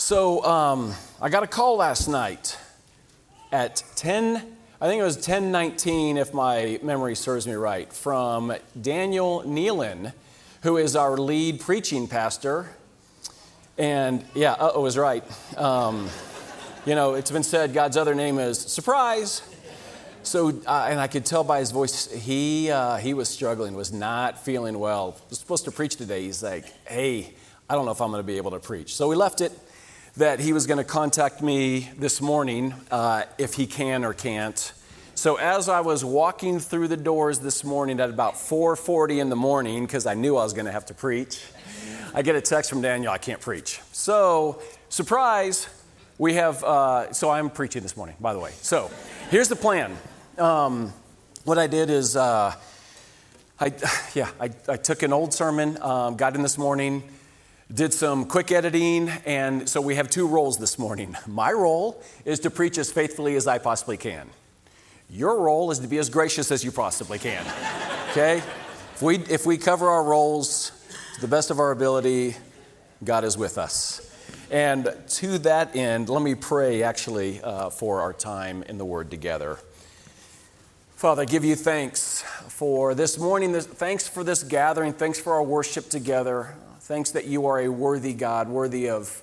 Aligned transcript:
So 0.00 0.42
um, 0.46 0.94
I 1.20 1.28
got 1.28 1.42
a 1.42 1.46
call 1.46 1.76
last 1.76 2.08
night 2.08 2.56
at 3.52 3.84
10, 3.96 4.36
I 4.80 4.88
think 4.88 4.98
it 4.98 5.04
was 5.04 5.18
10:19, 5.18 6.16
if 6.16 6.32
my 6.32 6.80
memory 6.82 7.14
serves 7.14 7.46
me 7.46 7.52
right, 7.52 7.92
from 7.92 8.54
Daniel 8.80 9.42
Nealon, 9.42 10.14
who 10.62 10.78
is 10.78 10.96
our 10.96 11.18
lead 11.18 11.60
preaching 11.60 12.08
pastor. 12.08 12.70
And 13.76 14.24
yeah, 14.34 14.52
uh, 14.52 14.72
oh, 14.74 14.80
was 14.80 14.96
right. 14.96 15.22
Um, 15.58 16.08
you 16.86 16.94
know, 16.94 17.12
it's 17.12 17.30
been 17.30 17.42
said 17.42 17.74
God's 17.74 17.98
other 17.98 18.14
name 18.14 18.38
is 18.38 18.58
surprise. 18.58 19.42
So, 20.22 20.48
uh, 20.66 20.88
and 20.90 20.98
I 20.98 21.08
could 21.08 21.26
tell 21.26 21.44
by 21.44 21.58
his 21.58 21.72
voice, 21.72 22.10
he, 22.10 22.70
uh, 22.70 22.96
he 22.96 23.12
was 23.12 23.28
struggling, 23.28 23.74
was 23.74 23.92
not 23.92 24.42
feeling 24.42 24.78
well. 24.78 25.12
He 25.12 25.24
was 25.28 25.38
supposed 25.38 25.66
to 25.66 25.70
preach 25.70 25.96
today. 25.96 26.22
He's 26.22 26.42
like, 26.42 26.64
hey, 26.88 27.34
I 27.68 27.74
don't 27.74 27.84
know 27.84 27.92
if 27.92 28.00
I'm 28.00 28.10
going 28.10 28.22
to 28.22 28.26
be 28.26 28.38
able 28.38 28.52
to 28.52 28.58
preach. 28.58 28.94
So 28.94 29.06
we 29.06 29.14
left 29.14 29.42
it 29.42 29.52
that 30.16 30.40
he 30.40 30.52
was 30.52 30.66
going 30.66 30.78
to 30.78 30.84
contact 30.84 31.40
me 31.40 31.90
this 31.98 32.20
morning 32.20 32.74
uh, 32.90 33.22
if 33.38 33.54
he 33.54 33.66
can 33.66 34.04
or 34.04 34.12
can't. 34.12 34.72
So 35.14 35.36
as 35.36 35.68
I 35.68 35.80
was 35.80 36.04
walking 36.04 36.58
through 36.58 36.88
the 36.88 36.96
doors 36.96 37.40
this 37.40 37.62
morning 37.62 38.00
at 38.00 38.10
about 38.10 38.34
4:40 38.34 39.20
in 39.20 39.28
the 39.28 39.36
morning, 39.36 39.86
because 39.86 40.06
I 40.06 40.14
knew 40.14 40.36
I 40.36 40.44
was 40.44 40.52
going 40.52 40.66
to 40.66 40.72
have 40.72 40.86
to 40.86 40.94
preach, 40.94 41.42
I 42.14 42.22
get 42.22 42.34
a 42.34 42.40
text 42.40 42.70
from 42.70 42.80
Daniel. 42.80 43.12
I 43.12 43.18
can't 43.18 43.40
preach. 43.40 43.80
So 43.92 44.60
surprise, 44.88 45.68
we 46.18 46.34
have. 46.34 46.64
Uh, 46.64 47.12
so 47.12 47.30
I'm 47.30 47.50
preaching 47.50 47.82
this 47.82 47.96
morning, 47.96 48.16
by 48.20 48.32
the 48.32 48.38
way. 48.38 48.52
So 48.62 48.90
here's 49.30 49.48
the 49.48 49.56
plan. 49.56 49.96
Um, 50.38 50.92
what 51.44 51.58
I 51.58 51.66
did 51.66 51.90
is, 51.90 52.16
uh, 52.16 52.54
I 53.60 53.66
yeah, 54.14 54.30
I, 54.40 54.50
I, 54.68 54.76
took 54.76 55.02
an 55.02 55.12
old 55.12 55.34
sermon, 55.34 55.80
um, 55.82 56.16
got 56.16 56.34
in 56.34 56.42
this 56.42 56.58
morning 56.58 57.02
did 57.72 57.94
some 57.94 58.24
quick 58.24 58.50
editing, 58.50 59.08
and 59.24 59.68
so 59.68 59.80
we 59.80 59.94
have 59.94 60.10
two 60.10 60.26
roles 60.26 60.58
this 60.58 60.78
morning. 60.78 61.16
My 61.26 61.52
role 61.52 62.02
is 62.24 62.40
to 62.40 62.50
preach 62.50 62.78
as 62.78 62.90
faithfully 62.90 63.36
as 63.36 63.46
I 63.46 63.58
possibly 63.58 63.96
can. 63.96 64.28
Your 65.08 65.40
role 65.40 65.70
is 65.70 65.78
to 65.80 65.86
be 65.86 65.98
as 65.98 66.08
gracious 66.08 66.50
as 66.50 66.64
you 66.64 66.72
possibly 66.72 67.18
can. 67.18 67.44
Okay? 68.10 68.38
If 68.94 69.02
we, 69.02 69.18
if 69.18 69.46
we 69.46 69.56
cover 69.56 69.88
our 69.88 70.02
roles 70.02 70.72
to 71.14 71.20
the 71.20 71.28
best 71.28 71.52
of 71.52 71.60
our 71.60 71.70
ability, 71.70 72.34
God 73.04 73.22
is 73.22 73.38
with 73.38 73.56
us. 73.56 74.12
And 74.50 74.92
to 75.10 75.38
that 75.38 75.76
end, 75.76 76.08
let 76.08 76.20
me 76.20 76.34
pray 76.34 76.82
actually 76.82 77.40
uh, 77.40 77.70
for 77.70 78.00
our 78.00 78.12
time 78.12 78.64
in 78.64 78.78
the 78.78 78.84
Word 78.84 79.08
together. 79.08 79.58
Father, 80.96 81.22
I 81.22 81.24
give 81.24 81.44
you 81.44 81.54
thanks 81.54 82.22
for 82.48 82.96
this 82.96 83.16
morning. 83.16 83.54
Thanks 83.60 84.08
for 84.08 84.24
this 84.24 84.42
gathering. 84.42 84.92
Thanks 84.92 85.20
for 85.20 85.34
our 85.34 85.44
worship 85.44 85.88
together. 85.88 86.56
Thanks 86.90 87.12
that 87.12 87.26
you 87.26 87.46
are 87.46 87.60
a 87.60 87.68
worthy 87.68 88.14
God, 88.14 88.48
worthy 88.48 88.90
of 88.90 89.22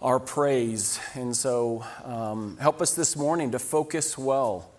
our 0.00 0.18
praise. 0.18 0.98
And 1.12 1.36
so 1.36 1.84
um, 2.04 2.56
help 2.56 2.80
us 2.80 2.94
this 2.94 3.16
morning 3.16 3.50
to 3.50 3.58
focus 3.58 4.16
well, 4.16 4.70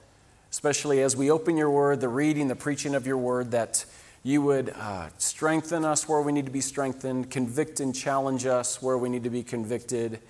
especially 0.49 1.03
as 1.03 1.15
we 1.15 1.29
open 1.29 1.57
your 1.57 1.69
word, 1.69 2.01
the 2.01 2.09
reading, 2.09 2.47
the 2.47 2.55
preaching 2.55 2.95
of 2.95 3.05
your 3.05 3.17
word, 3.17 3.51
that 3.51 3.85
you 4.23 4.41
would 4.41 4.71
uh, 4.71 5.09
strengthen 5.19 5.85
us 5.85 6.09
where 6.09 6.19
we 6.23 6.31
need 6.31 6.47
to 6.47 6.51
be 6.51 6.59
strengthened, 6.59 7.29
convict 7.29 7.79
and 7.79 7.93
challenge 7.93 8.47
us 8.47 8.81
where 8.81 8.97
we 8.97 9.07
need 9.07 9.25
to 9.25 9.29
be 9.29 9.43
convicted 9.43 10.21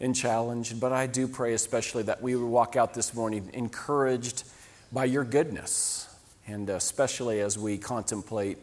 and 0.00 0.16
challenged. 0.16 0.80
But 0.80 0.94
I 0.94 1.06
do 1.06 1.28
pray 1.28 1.52
especially 1.52 2.04
that 2.04 2.22
we 2.22 2.36
would 2.36 2.48
walk 2.48 2.74
out 2.74 2.94
this 2.94 3.12
morning 3.12 3.50
encouraged 3.52 4.44
by 4.90 5.04
your 5.04 5.24
goodness, 5.24 6.08
and 6.46 6.70
especially 6.70 7.40
as 7.40 7.58
we 7.58 7.76
contemplate 7.76 8.56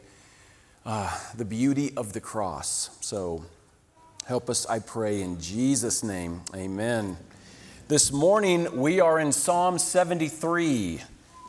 uh, 0.85 1.17
the 1.35 1.45
beauty 1.45 1.91
of 1.97 2.13
the 2.13 2.21
cross. 2.21 2.95
So 3.01 3.43
help 4.27 4.49
us, 4.49 4.65
I 4.67 4.79
pray, 4.79 5.21
in 5.21 5.39
Jesus' 5.41 6.03
name. 6.03 6.41
Amen. 6.55 7.17
This 7.87 8.11
morning 8.11 8.79
we 8.79 8.99
are 8.99 9.19
in 9.19 9.31
Psalm 9.31 9.79
73. 9.79 11.01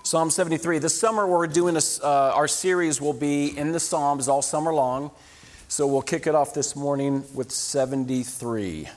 Psalm 0.03 0.31
73. 0.31 0.79
This 0.79 0.98
summer 0.98 1.27
we're 1.27 1.47
doing 1.47 1.77
a, 1.77 1.83
uh, 2.02 2.33
our 2.35 2.48
series 2.48 3.01
will 3.01 3.13
be 3.13 3.57
in 3.57 3.73
the 3.73 3.80
Psalms 3.80 4.29
all 4.29 4.41
summer 4.41 4.73
long. 4.73 5.11
So 5.68 5.86
we'll 5.86 6.03
kick 6.03 6.27
it 6.27 6.35
off 6.35 6.55
this 6.55 6.74
morning 6.74 7.24
with 7.35 7.51
73. 7.51 8.89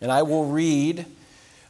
And 0.00 0.10
I 0.10 0.22
will 0.22 0.46
read 0.46 1.04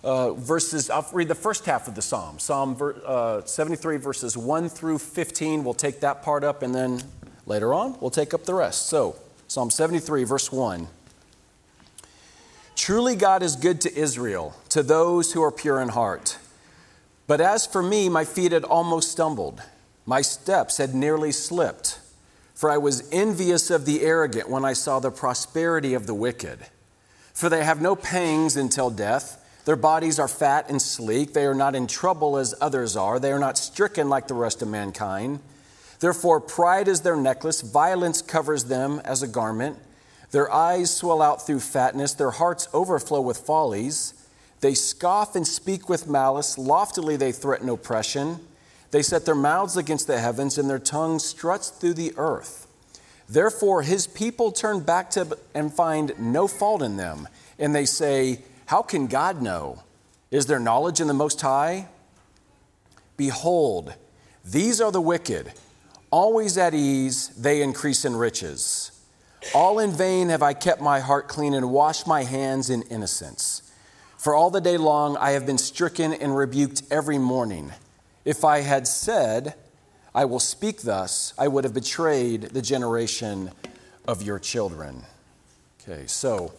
uh, 0.02 0.32
verses, 0.34 0.88
I'll 0.88 1.06
read 1.12 1.28
the 1.28 1.34
first 1.34 1.66
half 1.66 1.88
of 1.88 1.96
the 1.96 2.02
Psalm, 2.02 2.38
Psalm 2.38 2.76
uh, 3.04 3.42
73, 3.44 3.96
verses 3.96 4.36
1 4.36 4.68
through 4.68 5.00
15. 5.00 5.64
We'll 5.64 5.74
take 5.74 6.00
that 6.00 6.22
part 6.22 6.44
up 6.44 6.62
and 6.62 6.74
then 6.74 7.02
Later 7.46 7.72
on, 7.72 7.96
we'll 8.00 8.10
take 8.10 8.34
up 8.34 8.44
the 8.44 8.54
rest. 8.54 8.86
So, 8.86 9.16
Psalm 9.48 9.70
73, 9.70 10.24
verse 10.24 10.50
1. 10.50 10.88
Truly, 12.74 13.16
God 13.16 13.42
is 13.42 13.56
good 13.56 13.80
to 13.82 13.96
Israel, 13.96 14.54
to 14.68 14.82
those 14.82 15.32
who 15.32 15.42
are 15.42 15.52
pure 15.52 15.80
in 15.80 15.88
heart. 15.88 16.38
But 17.26 17.40
as 17.40 17.66
for 17.66 17.82
me, 17.82 18.08
my 18.08 18.24
feet 18.24 18.52
had 18.52 18.64
almost 18.64 19.10
stumbled, 19.10 19.62
my 20.04 20.20
steps 20.20 20.76
had 20.76 20.94
nearly 20.94 21.32
slipped. 21.32 22.00
For 22.54 22.70
I 22.70 22.78
was 22.78 23.06
envious 23.12 23.70
of 23.70 23.84
the 23.84 24.00
arrogant 24.00 24.48
when 24.48 24.64
I 24.64 24.72
saw 24.72 24.98
the 24.98 25.10
prosperity 25.10 25.92
of 25.92 26.06
the 26.06 26.14
wicked. 26.14 26.58
For 27.34 27.50
they 27.50 27.62
have 27.62 27.82
no 27.82 27.94
pangs 27.94 28.56
until 28.56 28.88
death. 28.88 29.44
Their 29.66 29.76
bodies 29.76 30.18
are 30.18 30.28
fat 30.28 30.70
and 30.70 30.80
sleek. 30.80 31.34
They 31.34 31.44
are 31.44 31.54
not 31.54 31.74
in 31.74 31.86
trouble 31.86 32.38
as 32.38 32.54
others 32.60 32.96
are. 32.96 33.18
They 33.18 33.30
are 33.30 33.38
not 33.38 33.58
stricken 33.58 34.08
like 34.08 34.26
the 34.26 34.34
rest 34.34 34.62
of 34.62 34.68
mankind. 34.68 35.40
Therefore, 36.00 36.40
pride 36.40 36.88
is 36.88 37.00
their 37.00 37.16
necklace, 37.16 37.62
violence 37.62 38.22
covers 38.22 38.64
them 38.64 39.00
as 39.04 39.22
a 39.22 39.28
garment. 39.28 39.78
Their 40.30 40.52
eyes 40.52 40.94
swell 40.94 41.22
out 41.22 41.46
through 41.46 41.60
fatness, 41.60 42.14
their 42.14 42.32
hearts 42.32 42.68
overflow 42.74 43.20
with 43.20 43.38
follies. 43.38 44.14
They 44.60 44.74
scoff 44.74 45.36
and 45.36 45.46
speak 45.46 45.88
with 45.88 46.08
malice, 46.08 46.58
loftily 46.58 47.16
they 47.16 47.32
threaten 47.32 47.68
oppression. 47.68 48.40
They 48.90 49.02
set 49.02 49.24
their 49.24 49.34
mouths 49.34 49.76
against 49.76 50.06
the 50.06 50.18
heavens, 50.18 50.58
and 50.58 50.68
their 50.68 50.78
tongue 50.78 51.18
struts 51.18 51.70
through 51.70 51.94
the 51.94 52.12
earth. 52.16 52.66
Therefore, 53.28 53.82
his 53.82 54.06
people 54.06 54.52
turn 54.52 54.80
back 54.80 55.10
to 55.10 55.36
and 55.54 55.72
find 55.72 56.12
no 56.18 56.46
fault 56.46 56.82
in 56.82 56.96
them. 56.96 57.28
And 57.58 57.74
they 57.74 57.84
say, 57.84 58.42
How 58.66 58.82
can 58.82 59.06
God 59.06 59.42
know? 59.42 59.82
Is 60.30 60.46
there 60.46 60.58
knowledge 60.58 61.00
in 61.00 61.08
the 61.08 61.14
Most 61.14 61.40
High? 61.40 61.88
Behold, 63.16 63.94
these 64.44 64.80
are 64.80 64.92
the 64.92 65.00
wicked 65.00 65.52
Always 66.10 66.56
at 66.56 66.74
ease, 66.74 67.28
they 67.28 67.62
increase 67.62 68.04
in 68.04 68.16
riches. 68.16 68.92
All 69.54 69.78
in 69.78 69.92
vain 69.92 70.28
have 70.28 70.42
I 70.42 70.54
kept 70.54 70.80
my 70.80 71.00
heart 71.00 71.28
clean 71.28 71.54
and 71.54 71.70
washed 71.70 72.06
my 72.06 72.24
hands 72.24 72.70
in 72.70 72.82
innocence. 72.82 73.62
For 74.16 74.34
all 74.34 74.50
the 74.50 74.60
day 74.60 74.76
long 74.76 75.16
I 75.16 75.32
have 75.32 75.46
been 75.46 75.58
stricken 75.58 76.12
and 76.12 76.36
rebuked 76.36 76.82
every 76.90 77.18
morning. 77.18 77.72
If 78.24 78.44
I 78.44 78.60
had 78.60 78.88
said, 78.88 79.54
I 80.14 80.24
will 80.24 80.40
speak 80.40 80.82
thus, 80.82 81.32
I 81.38 81.48
would 81.48 81.64
have 81.64 81.74
betrayed 81.74 82.42
the 82.42 82.62
generation 82.62 83.50
of 84.08 84.22
your 84.22 84.38
children. 84.38 85.02
Okay, 85.80 86.06
so 86.06 86.52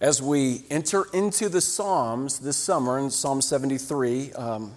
as 0.00 0.22
we 0.22 0.64
enter 0.70 1.06
into 1.12 1.48
the 1.48 1.60
Psalms 1.60 2.38
this 2.38 2.56
summer 2.56 2.98
in 2.98 3.10
Psalm 3.10 3.42
73, 3.42 4.32
um, 4.34 4.74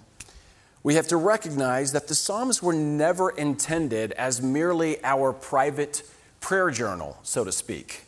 we 0.82 0.94
have 0.96 1.06
to 1.08 1.16
recognize 1.16 1.92
that 1.92 2.08
the 2.08 2.14
Psalms 2.14 2.62
were 2.62 2.72
never 2.72 3.30
intended 3.30 4.12
as 4.12 4.42
merely 4.42 5.02
our 5.04 5.32
private 5.32 6.02
prayer 6.40 6.70
journal, 6.70 7.18
so 7.22 7.44
to 7.44 7.52
speak. 7.52 8.04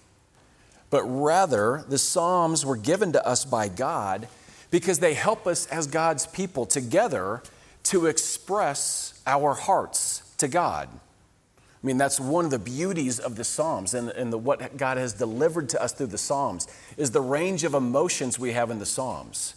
But 0.90 1.04
rather, 1.04 1.84
the 1.88 1.98
Psalms 1.98 2.66
were 2.66 2.76
given 2.76 3.12
to 3.12 3.26
us 3.26 3.44
by 3.44 3.68
God 3.68 4.28
because 4.70 4.98
they 4.98 5.14
help 5.14 5.46
us 5.46 5.66
as 5.66 5.86
God's 5.86 6.26
people 6.26 6.66
together 6.66 7.42
to 7.84 8.06
express 8.06 9.20
our 9.26 9.54
hearts 9.54 10.22
to 10.38 10.48
God. 10.48 10.88
I 10.92 11.86
mean, 11.86 11.98
that's 11.98 12.18
one 12.18 12.44
of 12.44 12.50
the 12.50 12.58
beauties 12.58 13.20
of 13.20 13.36
the 13.36 13.44
Psalms 13.44 13.94
and, 13.94 14.08
and 14.10 14.32
the, 14.32 14.38
what 14.38 14.76
God 14.76 14.96
has 14.96 15.12
delivered 15.12 15.68
to 15.70 15.82
us 15.82 15.92
through 15.92 16.08
the 16.08 16.18
Psalms 16.18 16.66
is 16.96 17.10
the 17.10 17.20
range 17.20 17.62
of 17.62 17.74
emotions 17.74 18.38
we 18.38 18.52
have 18.52 18.70
in 18.70 18.78
the 18.78 18.86
Psalms. 18.86 19.54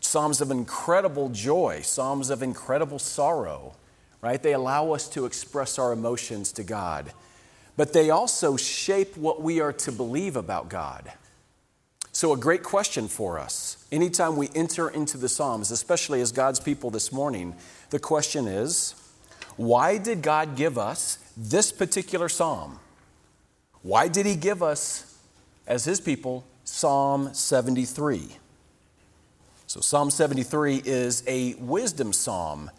Psalms 0.00 0.40
of 0.40 0.50
incredible 0.50 1.28
joy, 1.30 1.80
Psalms 1.82 2.30
of 2.30 2.42
incredible 2.42 2.98
sorrow, 2.98 3.74
right? 4.20 4.42
They 4.42 4.52
allow 4.52 4.92
us 4.92 5.08
to 5.10 5.26
express 5.26 5.78
our 5.78 5.92
emotions 5.92 6.52
to 6.52 6.64
God, 6.64 7.12
but 7.76 7.92
they 7.92 8.10
also 8.10 8.56
shape 8.56 9.16
what 9.16 9.42
we 9.42 9.60
are 9.60 9.72
to 9.72 9.92
believe 9.92 10.36
about 10.36 10.68
God. 10.68 11.12
So, 12.12 12.32
a 12.32 12.36
great 12.38 12.62
question 12.62 13.08
for 13.08 13.38
us. 13.38 13.86
Anytime 13.92 14.36
we 14.36 14.48
enter 14.54 14.88
into 14.88 15.18
the 15.18 15.28
Psalms, 15.28 15.70
especially 15.70 16.22
as 16.22 16.32
God's 16.32 16.60
people 16.60 16.90
this 16.90 17.12
morning, 17.12 17.54
the 17.90 17.98
question 17.98 18.48
is 18.48 18.94
why 19.56 19.98
did 19.98 20.22
God 20.22 20.56
give 20.56 20.78
us 20.78 21.18
this 21.36 21.72
particular 21.72 22.28
psalm? 22.28 22.78
Why 23.82 24.08
did 24.08 24.26
He 24.26 24.34
give 24.34 24.62
us, 24.62 25.18
as 25.66 25.84
His 25.84 26.00
people, 26.00 26.44
Psalm 26.64 27.34
73? 27.34 28.38
So, 29.68 29.80
Psalm 29.80 30.10
73 30.10 30.82
is 30.84 31.24
a 31.26 31.54
wisdom 31.54 32.12
psalm, 32.12 32.70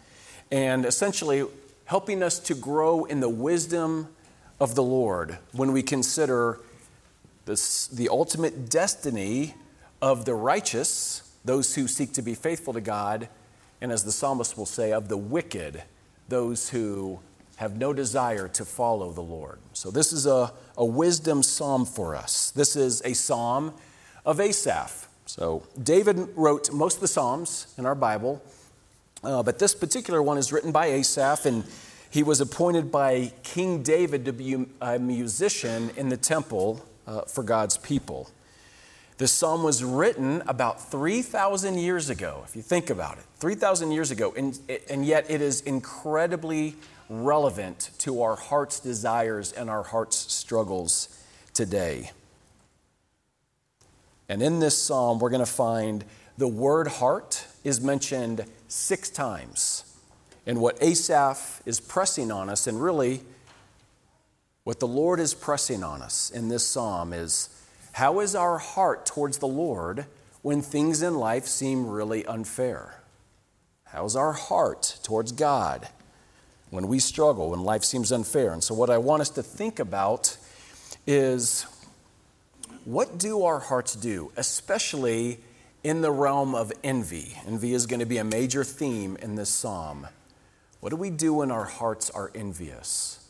and 0.49 0.85
essentially 0.85 1.43
helping 1.83 2.23
us 2.23 2.39
to 2.39 2.55
grow 2.55 3.03
in 3.03 3.19
the 3.19 3.27
wisdom 3.27 4.07
of 4.57 4.75
the 4.75 4.83
Lord 4.83 5.37
when 5.51 5.73
we 5.73 5.83
consider 5.83 6.59
this, 7.43 7.87
the 7.87 8.07
ultimate 8.07 8.69
destiny 8.69 9.55
of 10.01 10.23
the 10.23 10.33
righteous, 10.33 11.29
those 11.43 11.75
who 11.75 11.89
seek 11.89 12.13
to 12.13 12.21
be 12.21 12.33
faithful 12.33 12.71
to 12.71 12.79
God, 12.79 13.27
and 13.81 13.91
as 13.91 14.05
the 14.05 14.11
psalmist 14.13 14.57
will 14.57 14.65
say, 14.65 14.93
of 14.93 15.09
the 15.09 15.17
wicked, 15.17 15.83
those 16.29 16.69
who 16.69 17.19
have 17.57 17.75
no 17.75 17.91
desire 17.91 18.47
to 18.47 18.63
follow 18.63 19.11
the 19.11 19.19
Lord. 19.19 19.59
So, 19.73 19.91
this 19.91 20.13
is 20.13 20.25
a, 20.25 20.53
a 20.77 20.85
wisdom 20.85 21.43
psalm 21.43 21.85
for 21.85 22.15
us. 22.15 22.49
This 22.51 22.77
is 22.77 23.01
a 23.03 23.11
psalm 23.11 23.73
of 24.25 24.39
Asaph. 24.39 25.06
So, 25.27 25.63
David 25.81 26.29
wrote 26.35 26.71
most 26.71 26.95
of 26.95 27.01
the 27.01 27.07
psalms 27.09 27.73
in 27.77 27.85
our 27.85 27.95
Bible, 27.95 28.41
uh, 29.25 29.43
but 29.43 29.59
this 29.59 29.75
particular 29.75 30.23
one 30.23 30.37
is 30.37 30.53
written 30.53 30.71
by 30.71 30.87
Asaph, 30.87 31.45
and 31.45 31.65
he 32.09 32.23
was 32.23 32.39
appointed 32.39 32.93
by 32.93 33.33
King 33.43 33.83
David 33.83 34.23
to 34.23 34.31
be 34.31 34.65
a 34.79 34.97
musician 34.97 35.91
in 35.97 36.07
the 36.07 36.15
temple 36.15 36.85
uh, 37.05 37.21
for 37.23 37.43
God's 37.43 37.75
people. 37.75 38.29
This 39.17 39.33
psalm 39.33 39.63
was 39.63 39.83
written 39.83 40.43
about 40.47 40.89
3,000 40.89 41.77
years 41.77 42.09
ago, 42.09 42.43
if 42.45 42.55
you 42.55 42.61
think 42.61 42.89
about 42.89 43.17
it. 43.17 43.25
3,000 43.39 43.91
years 43.91 44.11
ago, 44.11 44.33
and, 44.37 44.57
and 44.89 45.05
yet 45.05 45.29
it 45.29 45.41
is 45.41 45.59
incredibly 45.61 46.75
relevant 47.09 47.89
to 47.97 48.21
our 48.21 48.37
heart's 48.37 48.79
desires 48.79 49.51
and 49.51 49.69
our 49.69 49.83
heart's 49.83 50.31
struggles 50.31 51.21
today. 51.53 52.11
And 54.29 54.41
in 54.41 54.59
this 54.59 54.77
psalm, 54.81 55.19
we're 55.19 55.29
going 55.29 55.45
to 55.45 55.51
find 55.51 56.03
the 56.37 56.47
word 56.47 56.87
heart 56.87 57.45
is 57.63 57.81
mentioned 57.81 58.45
six 58.67 59.09
times. 59.09 59.83
And 60.45 60.59
what 60.59 60.81
Asaph 60.81 61.61
is 61.65 61.79
pressing 61.79 62.31
on 62.31 62.49
us, 62.49 62.67
and 62.67 62.81
really 62.81 63.21
what 64.63 64.79
the 64.79 64.87
Lord 64.87 65.19
is 65.19 65.33
pressing 65.33 65.83
on 65.83 66.01
us 66.01 66.29
in 66.29 66.49
this 66.49 66.65
psalm, 66.67 67.13
is 67.13 67.49
how 67.93 68.19
is 68.19 68.35
our 68.35 68.57
heart 68.57 69.05
towards 69.05 69.39
the 69.39 69.47
Lord 69.47 70.05
when 70.41 70.61
things 70.61 71.01
in 71.01 71.15
life 71.15 71.45
seem 71.45 71.87
really 71.87 72.25
unfair? 72.25 73.01
How's 73.85 74.15
our 74.15 74.33
heart 74.33 74.99
towards 75.03 75.31
God 75.31 75.87
when 76.69 76.87
we 76.87 76.99
struggle, 76.99 77.51
when 77.51 77.61
life 77.61 77.83
seems 77.83 78.11
unfair? 78.11 78.51
And 78.51 78.63
so, 78.63 78.75
what 78.75 78.89
I 78.89 78.97
want 78.97 79.21
us 79.21 79.29
to 79.31 79.43
think 79.43 79.79
about 79.79 80.37
is 81.05 81.65
what 82.87 83.17
do 83.17 83.43
our 83.43 83.59
hearts 83.59 83.95
do, 83.95 84.31
especially 84.37 85.39
in 85.83 85.99
the 85.99 86.09
realm 86.09 86.55
of 86.55 86.71
envy? 86.85 87.35
Envy 87.45 87.73
is 87.73 87.85
going 87.85 87.99
to 87.99 88.05
be 88.05 88.17
a 88.17 88.23
major 88.23 88.63
theme 88.63 89.17
in 89.21 89.35
this 89.35 89.49
psalm. 89.49 90.07
What 90.79 90.91
do 90.91 90.95
we 90.95 91.09
do 91.09 91.33
when 91.33 91.51
our 91.51 91.65
hearts 91.65 92.09
are 92.09 92.31
envious? 92.33 93.27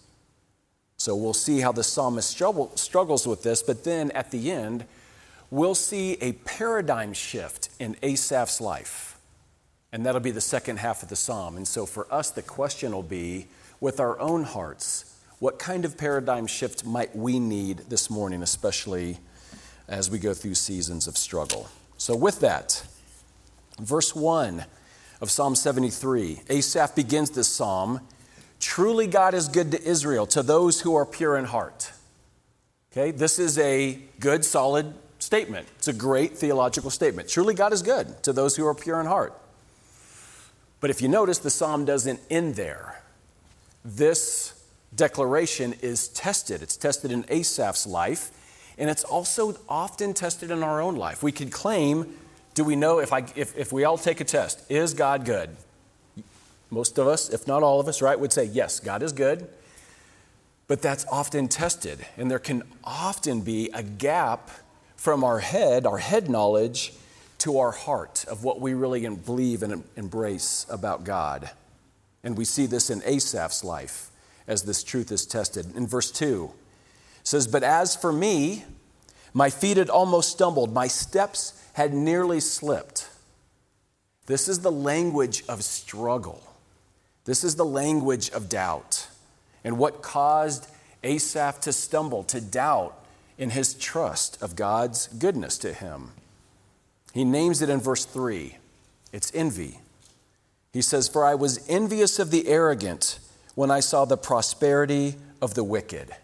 So 0.97 1.15
we'll 1.15 1.33
see 1.33 1.59
how 1.59 1.71
the 1.71 1.83
psalmist 1.83 2.29
struggles 2.29 3.25
with 3.25 3.41
this, 3.41 3.63
but 3.63 3.83
then 3.83 4.11
at 4.11 4.29
the 4.29 4.51
end, 4.51 4.85
we'll 5.49 5.73
see 5.73 6.19
a 6.21 6.33
paradigm 6.33 7.13
shift 7.13 7.69
in 7.79 7.95
Asaph's 8.03 8.61
life. 8.61 9.19
And 9.91 10.05
that'll 10.05 10.21
be 10.21 10.29
the 10.29 10.39
second 10.39 10.77
half 10.77 11.01
of 11.01 11.09
the 11.09 11.15
psalm. 11.15 11.57
And 11.57 11.67
so 11.67 11.87
for 11.87 12.05
us, 12.13 12.29
the 12.29 12.43
question 12.43 12.91
will 12.91 13.01
be 13.01 13.47
with 13.79 13.99
our 13.99 14.19
own 14.19 14.43
hearts, 14.43 15.17
what 15.39 15.57
kind 15.57 15.83
of 15.83 15.97
paradigm 15.97 16.45
shift 16.45 16.85
might 16.85 17.15
we 17.15 17.39
need 17.39 17.79
this 17.89 18.11
morning, 18.11 18.43
especially 18.43 19.17
as 19.87 20.11
we 20.11 20.19
go 20.19 20.33
through 20.33 20.55
seasons 20.55 21.07
of 21.07 21.17
struggle. 21.17 21.69
So, 21.97 22.15
with 22.15 22.39
that, 22.41 22.83
verse 23.79 24.15
1 24.15 24.65
of 25.21 25.31
Psalm 25.31 25.55
73, 25.55 26.41
Asaph 26.49 26.95
begins 26.95 27.31
this 27.31 27.47
psalm 27.47 28.01
Truly, 28.59 29.05
God 29.05 29.33
is 29.33 29.47
good 29.47 29.71
to 29.71 29.83
Israel, 29.83 30.25
to 30.27 30.41
those 30.41 30.81
who 30.81 30.95
are 30.95 31.05
pure 31.05 31.37
in 31.37 31.45
heart. 31.45 31.91
Okay, 32.91 33.11
this 33.11 33.37
is 33.37 33.57
a 33.59 33.99
good, 34.19 34.43
solid 34.43 34.93
statement. 35.19 35.67
It's 35.77 35.87
a 35.87 35.93
great 35.93 36.37
theological 36.37 36.89
statement. 36.89 37.29
Truly, 37.29 37.53
God 37.53 37.73
is 37.73 37.81
good 37.81 38.23
to 38.23 38.33
those 38.33 38.55
who 38.55 38.65
are 38.65 38.73
pure 38.73 38.99
in 38.99 39.05
heart. 39.05 39.39
But 40.79 40.89
if 40.89 41.01
you 41.01 41.07
notice, 41.07 41.37
the 41.39 41.49
psalm 41.49 41.85
doesn't 41.85 42.19
end 42.29 42.55
there. 42.55 43.01
This 43.83 44.53
declaration 44.95 45.73
is 45.81 46.07
tested. 46.09 46.61
It's 46.61 46.77
tested 46.77 47.11
in 47.11 47.25
Asaph's 47.29 47.85
life, 47.85 48.31
and 48.77 48.89
it's 48.89 49.03
also 49.03 49.57
often 49.67 50.13
tested 50.13 50.51
in 50.51 50.63
our 50.63 50.81
own 50.81 50.95
life. 50.95 51.23
We 51.23 51.31
could 51.31 51.51
claim, 51.51 52.15
do 52.53 52.63
we 52.63 52.75
know 52.75 52.99
if, 52.99 53.11
I, 53.11 53.25
if, 53.35 53.57
if 53.57 53.71
we 53.71 53.83
all 53.83 53.97
take 53.97 54.21
a 54.21 54.23
test, 54.23 54.69
is 54.69 54.93
God 54.93 55.25
good? 55.25 55.49
Most 56.69 56.97
of 56.97 57.07
us, 57.07 57.29
if 57.29 57.47
not 57.47 57.63
all 57.63 57.79
of 57.79 57.87
us, 57.87 58.01
right, 58.01 58.19
would 58.19 58.33
say, 58.33 58.45
yes, 58.45 58.79
God 58.79 59.01
is 59.01 59.13
good. 59.13 59.47
But 60.67 60.81
that's 60.81 61.05
often 61.09 61.47
tested, 61.47 62.05
and 62.17 62.29
there 62.29 62.39
can 62.39 62.63
often 62.83 63.39
be 63.41 63.69
a 63.73 63.81
gap 63.81 64.51
from 64.97 65.23
our 65.23 65.39
head, 65.39 65.85
our 65.85 65.97
head 65.97 66.29
knowledge, 66.29 66.93
to 67.39 67.59
our 67.59 67.71
heart 67.71 68.25
of 68.27 68.43
what 68.43 68.59
we 68.59 68.73
really 68.73 69.07
believe 69.07 69.63
and 69.63 69.83
embrace 69.95 70.65
about 70.69 71.05
God. 71.05 71.49
And 72.23 72.37
we 72.37 72.43
see 72.43 72.65
this 72.65 72.89
in 72.89 73.01
Asaph's 73.05 73.63
life 73.63 74.11
as 74.47 74.63
this 74.63 74.83
truth 74.83 75.11
is 75.11 75.25
tested. 75.25 75.73
In 75.75 75.87
verse 75.87 76.11
2, 76.11 76.51
says, 77.27 77.45
But 77.45 77.61
as 77.61 77.93
for 77.93 78.13
me, 78.13 78.63
my 79.33 79.49
feet 79.49 79.75
had 79.75 79.89
almost 79.89 80.31
stumbled, 80.31 80.73
my 80.73 80.87
steps 80.87 81.61
had 81.73 81.93
nearly 81.93 82.39
slipped. 82.39 83.09
This 84.27 84.47
is 84.47 84.59
the 84.59 84.71
language 84.71 85.43
of 85.49 85.61
struggle. 85.61 86.41
This 87.25 87.43
is 87.43 87.57
the 87.57 87.65
language 87.65 88.29
of 88.29 88.47
doubt. 88.47 89.09
And 89.65 89.77
what 89.77 90.01
caused 90.01 90.69
Asaph 91.03 91.59
to 91.61 91.73
stumble, 91.73 92.23
to 92.23 92.39
doubt 92.39 92.97
in 93.37 93.49
his 93.49 93.73
trust 93.73 94.41
of 94.41 94.55
God's 94.55 95.07
goodness 95.07 95.57
to 95.57 95.73
him? 95.73 96.11
He 97.13 97.25
names 97.25 97.61
it 97.61 97.69
in 97.69 97.81
verse 97.81 98.05
3 98.05 98.55
it's 99.11 99.33
envy. 99.33 99.79
He 100.71 100.81
says, 100.81 101.09
For 101.09 101.25
I 101.25 101.35
was 101.35 101.67
envious 101.67 102.19
of 102.19 102.31
the 102.31 102.47
arrogant 102.47 103.19
when 103.55 103.69
I 103.69 103.81
saw 103.81 104.05
the 104.05 104.17
prosperity 104.17 105.15
of 105.41 105.55
the 105.55 105.63
wicked. 105.63 106.15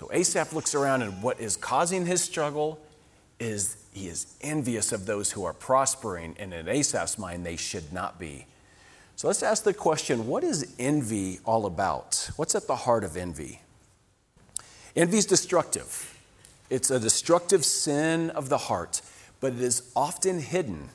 So 0.00 0.08
Asaph 0.14 0.54
looks 0.54 0.74
around, 0.74 1.02
and 1.02 1.22
what 1.22 1.38
is 1.38 1.58
causing 1.58 2.06
his 2.06 2.22
struggle 2.22 2.80
is 3.38 3.76
he 3.92 4.08
is 4.08 4.34
envious 4.40 4.92
of 4.92 5.04
those 5.04 5.30
who 5.30 5.44
are 5.44 5.52
prospering, 5.52 6.36
and 6.38 6.54
in 6.54 6.70
Asaph's 6.70 7.18
mind, 7.18 7.44
they 7.44 7.56
should 7.56 7.92
not 7.92 8.18
be. 8.18 8.46
So 9.14 9.26
let's 9.26 9.42
ask 9.42 9.62
the 9.62 9.74
question 9.74 10.26
what 10.26 10.42
is 10.42 10.74
envy 10.78 11.40
all 11.44 11.66
about? 11.66 12.30
What's 12.36 12.54
at 12.54 12.66
the 12.66 12.76
heart 12.76 13.04
of 13.04 13.14
envy? 13.14 13.60
Envy 14.96 15.18
is 15.18 15.26
destructive, 15.26 16.18
it's 16.70 16.90
a 16.90 16.98
destructive 16.98 17.62
sin 17.62 18.30
of 18.30 18.48
the 18.48 18.56
heart, 18.56 19.02
but 19.38 19.52
it 19.52 19.60
is 19.60 19.92
often 19.94 20.40
hidden. 20.40 20.88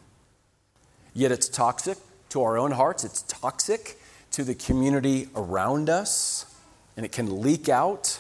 Yet 1.14 1.32
it's 1.32 1.48
toxic 1.48 2.00
to 2.30 2.42
our 2.42 2.58
own 2.58 2.72
hearts, 2.72 3.04
it's 3.04 3.22
toxic 3.22 4.00
to 4.32 4.44
the 4.44 4.56
community 4.56 5.28
around 5.36 5.92
us, 5.92 6.56
and 6.98 7.06
it 7.06 7.12
can 7.12 7.44
leak 7.44 7.70
out 7.70 8.20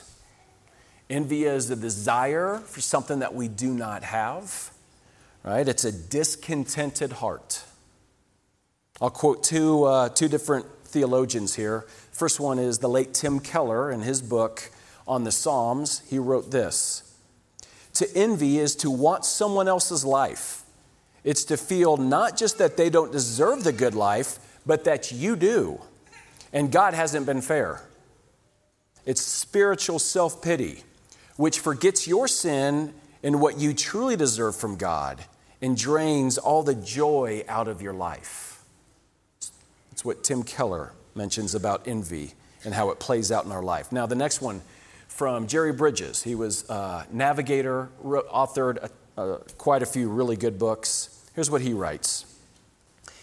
Envy 1.09 1.43
is 1.43 1.67
the 1.67 1.75
desire 1.75 2.57
for 2.65 2.81
something 2.81 3.19
that 3.19 3.35
we 3.35 3.47
do 3.47 3.73
not 3.73 4.03
have, 4.03 4.71
right? 5.43 5.67
It's 5.67 5.85
a 5.85 5.91
discontented 5.91 7.13
heart. 7.13 7.63
I'll 8.99 9.11
quote 9.11 9.43
two, 9.43 9.83
uh, 9.83 10.09
two 10.09 10.27
different 10.27 10.65
theologians 10.85 11.55
here. 11.55 11.85
First 12.11 12.39
one 12.39 12.57
is 12.57 12.79
the 12.79 12.89
late 12.89 13.13
Tim 13.13 13.39
Keller 13.39 13.91
in 13.91 14.01
his 14.01 14.21
book 14.21 14.71
on 15.07 15.25
the 15.25 15.31
Psalms. 15.31 16.01
He 16.09 16.17
wrote 16.17 16.49
this 16.49 17.15
To 17.93 18.07
envy 18.15 18.57
is 18.57 18.75
to 18.77 18.89
want 18.89 19.25
someone 19.25 19.67
else's 19.67 20.03
life. 20.03 20.63
It's 21.23 21.43
to 21.45 21.57
feel 21.57 21.97
not 21.97 22.35
just 22.35 22.57
that 22.57 22.77
they 22.77 22.89
don't 22.89 23.11
deserve 23.11 23.63
the 23.63 23.73
good 23.73 23.93
life, 23.93 24.39
but 24.65 24.85
that 24.85 25.11
you 25.11 25.35
do. 25.35 25.81
And 26.51 26.71
God 26.71 26.95
hasn't 26.95 27.25
been 27.27 27.41
fair. 27.41 27.83
It's 29.05 29.21
spiritual 29.21 29.99
self 29.99 30.41
pity 30.41 30.83
which 31.37 31.59
forgets 31.59 32.07
your 32.07 32.27
sin 32.27 32.93
and 33.23 33.41
what 33.41 33.59
you 33.59 33.73
truly 33.73 34.15
deserve 34.15 34.55
from 34.55 34.75
God 34.75 35.23
and 35.61 35.77
drains 35.77 36.37
all 36.37 36.63
the 36.63 36.75
joy 36.75 37.43
out 37.47 37.67
of 37.67 37.81
your 37.81 37.93
life. 37.93 38.63
It's 39.91 40.03
what 40.03 40.23
Tim 40.23 40.43
Keller 40.43 40.93
mentions 41.15 41.55
about 41.55 41.87
envy 41.87 42.33
and 42.63 42.73
how 42.73 42.89
it 42.89 42.99
plays 42.99 43.31
out 43.31 43.45
in 43.45 43.51
our 43.51 43.63
life. 43.63 43.91
Now, 43.91 44.05
the 44.05 44.15
next 44.15 44.41
one 44.41 44.61
from 45.15 45.47
Jerry 45.47 45.71
Bridges. 45.71 46.23
He 46.23 46.35
was 46.35 46.69
a 46.69 47.05
navigator, 47.09 47.89
wrote, 48.01 48.29
authored 48.29 48.89
a, 49.17 49.21
a, 49.21 49.37
quite 49.57 49.81
a 49.81 49.85
few 49.85 50.09
really 50.09 50.35
good 50.35 50.59
books. 50.59 51.25
Here's 51.33 51.49
what 51.49 51.61
he 51.61 51.73
writes 51.73 52.25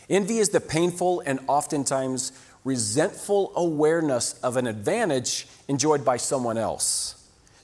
Envy 0.09 0.39
is 0.39 0.49
the 0.49 0.61
painful 0.61 1.21
and 1.21 1.39
oftentimes 1.49 2.33
resentful 2.65 3.53
awareness 3.57 4.35
of 4.41 4.57
an 4.57 4.67
advantage 4.67 5.47
enjoyed 5.69 6.05
by 6.05 6.17
someone 6.17 6.57
else. 6.57 7.22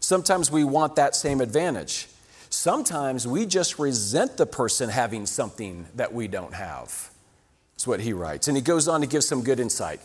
Sometimes 0.08 0.50
we 0.50 0.64
want 0.64 0.96
that 0.96 1.14
same 1.14 1.42
advantage. 1.42 2.08
Sometimes 2.48 3.26
we 3.26 3.44
just 3.44 3.78
resent 3.78 4.38
the 4.38 4.46
person 4.46 4.88
having 4.88 5.26
something 5.26 5.86
that 5.96 6.14
we 6.14 6.26
don't 6.26 6.54
have. 6.54 7.10
That's 7.74 7.86
what 7.86 8.00
he 8.00 8.14
writes. 8.14 8.48
And 8.48 8.56
he 8.56 8.62
goes 8.62 8.88
on 8.88 9.02
to 9.02 9.06
give 9.06 9.22
some 9.22 9.44
good 9.44 9.60
insight. 9.60 10.00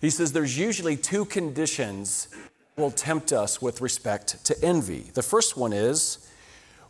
He 0.00 0.10
says 0.10 0.30
there's 0.30 0.56
usually 0.56 0.96
two 0.96 1.24
conditions 1.24 2.28
will 2.76 2.92
tempt 2.92 3.32
us 3.32 3.60
with 3.60 3.80
respect 3.80 4.44
to 4.44 4.64
envy. 4.64 5.10
The 5.12 5.24
first 5.24 5.56
one 5.56 5.72
is 5.72 6.30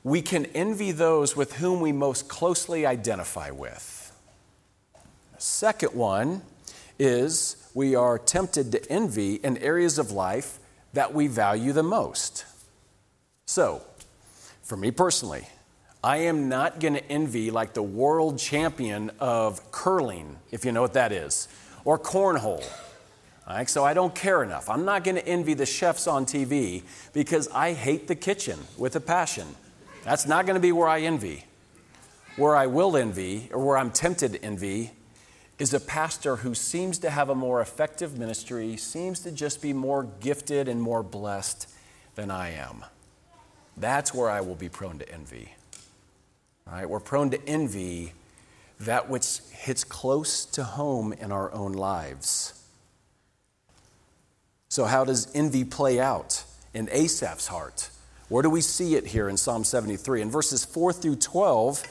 we 0.05 0.21
can 0.21 0.45
envy 0.55 0.93
those 0.93 1.37
with 1.37 1.55
whom 1.55 1.81
we 1.81 1.91
most 1.91 2.29
closely 2.29 2.85
identify 2.85 3.51
with. 3.51 4.13
The 5.37 5.41
second 5.41 5.95
one 5.95 6.43
is 6.99 7.71
we 7.73 7.95
are 7.95 8.19
tempted 8.19 8.73
to 8.73 8.93
envy 8.93 9.37
in 9.37 9.57
areas 9.57 9.99
of 9.99 10.11
life 10.11 10.59
that 10.93 11.15
we 11.15 11.27
value 11.27 11.73
the 11.73 11.83
most. 11.83 12.45
So, 13.47 13.83
for 14.63 14.77
me 14.77 14.91
personally, 14.91 15.47
I 16.03 16.19
am 16.19 16.49
not 16.49 16.81
going 16.81 16.95
to 16.95 17.05
envy 17.11 17.51
like 17.51 17.75
the 17.75 17.83
world 17.83 18.39
champion 18.39 19.11
of 19.19 19.73
curling, 19.73 20.37
if 20.51 20.65
you 20.65 20.73
know 20.73 20.83
what 20.83 20.95
that 20.95 21.13
is, 21.13 21.49
or 21.85 21.99
cornhole. 21.99 22.65
Right, 23.49 23.71
so 23.71 23.85
I 23.85 23.95
don't 23.95 24.13
care 24.13 24.43
enough. 24.43 24.69
I'm 24.69 24.85
not 24.85 25.05
going 25.05 25.15
to 25.15 25.27
envy 25.27 25.55
the 25.55 25.67
chefs 25.67 26.09
on 26.09 26.27
TV 26.27 26.83
because 27.13 27.47
I 27.49 27.75
hate 27.75 28.09
the 28.09 28.17
kitchen 28.17 28.59
with 28.77 28.97
a 28.97 29.01
passion. 29.01 29.47
That's 30.03 30.27
not 30.27 30.47
going 30.47 30.55
to 30.55 30.61
be 30.61 30.73
where 30.73 30.89
I 30.89 31.03
envy. 31.03 31.45
Where 32.37 32.57
I 32.57 32.67
will 32.67 32.97
envy, 32.97 33.49
or 33.53 33.65
where 33.65 33.77
I'm 33.77 33.93
tempted 33.93 34.33
to 34.33 34.45
envy, 34.45 34.91
is 35.59 35.73
a 35.73 35.81
pastor 35.81 36.37
who 36.37 36.55
seems 36.55 36.99
to 36.99 37.11
have 37.11 37.31
a 37.31 37.35
more 37.35 37.61
effective 37.61 38.19
ministry, 38.19 38.77
seems 38.77 39.21
to 39.21 39.33
just 39.33 39.63
be 39.63 39.73
more 39.73 40.05
gifted 40.21 40.69
and 40.69 40.81
more 40.81 41.03
blessed 41.03 41.69
than 42.15 42.31
I 42.31 42.51
am. 42.51 42.85
That's 43.77 44.13
where 44.13 44.29
I 44.29 44.41
will 44.41 44.55
be 44.55 44.69
prone 44.69 44.99
to 44.99 45.13
envy. 45.13 45.55
Right? 46.67 46.89
We're 46.89 47.01
prone 47.01 47.31
to 47.31 47.49
envy 47.49 48.13
that 48.81 49.09
which 49.09 49.39
hits 49.51 49.85
close 49.85 50.45
to 50.47 50.65
home 50.65 51.13
in 51.15 51.33
our 51.33 51.53
own 51.53 51.73
lives. 51.73 52.53
So, 54.69 54.85
how 54.85 55.05
does 55.05 55.35
envy 55.35 55.65
play 55.65 56.01
out 56.01 56.45
in 56.75 56.89
Asaph's 56.91 57.47
heart? 57.47 57.89
Where 58.29 58.43
do 58.43 58.51
we 58.51 58.61
see 58.61 58.97
it 58.97 59.07
here 59.07 59.29
in 59.29 59.37
Psalm 59.37 59.65
73? 59.65 60.21
In 60.21 60.31
verses 60.31 60.65
4 60.65 60.93
through 60.93 61.17
12, 61.17 61.83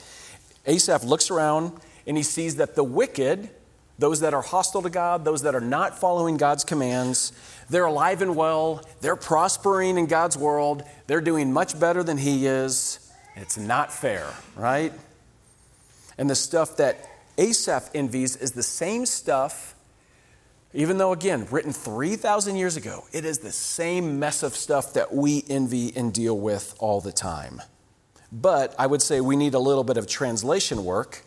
Asaph 0.67 1.03
looks 1.03 1.31
around 1.31 1.71
and 2.07 2.17
he 2.17 2.23
sees 2.23 2.55
that 2.57 2.75
the 2.75 2.83
wicked, 2.83 3.49
those 3.97 4.19
that 4.19 4.33
are 4.33 4.41
hostile 4.41 4.81
to 4.81 4.89
God, 4.89 5.25
those 5.25 5.41
that 5.43 5.55
are 5.55 5.61
not 5.61 5.97
following 5.97 6.37
God's 6.37 6.63
commands, 6.63 7.31
they're 7.69 7.85
alive 7.85 8.21
and 8.21 8.35
well, 8.35 8.85
they're 9.01 9.15
prospering 9.15 9.97
in 9.97 10.05
God's 10.05 10.37
world, 10.37 10.83
they're 11.07 11.21
doing 11.21 11.51
much 11.51 11.79
better 11.79 12.03
than 12.03 12.17
he 12.17 12.45
is. 12.45 12.99
It's 13.35 13.57
not 13.57 13.91
fair, 13.91 14.27
right? 14.55 14.93
And 16.17 16.29
the 16.29 16.35
stuff 16.35 16.77
that 16.77 17.09
Asaph 17.37 17.89
envies 17.93 18.37
is 18.37 18.51
the 18.51 18.63
same 18.63 19.05
stuff, 19.05 19.75
even 20.73 20.97
though, 20.97 21.11
again, 21.11 21.47
written 21.51 21.73
3,000 21.73 22.55
years 22.55 22.77
ago, 22.77 23.03
it 23.11 23.25
is 23.25 23.39
the 23.39 23.51
same 23.51 24.19
mess 24.19 24.43
of 24.43 24.55
stuff 24.55 24.93
that 24.93 25.13
we 25.13 25.43
envy 25.49 25.91
and 25.95 26.13
deal 26.13 26.37
with 26.37 26.75
all 26.79 27.01
the 27.01 27.11
time. 27.11 27.61
But 28.31 28.75
I 28.77 28.87
would 28.87 29.01
say 29.01 29.21
we 29.21 29.35
need 29.35 29.53
a 29.53 29.59
little 29.59 29.83
bit 29.83 29.97
of 29.97 30.07
translation 30.07 30.83
work 30.85 31.24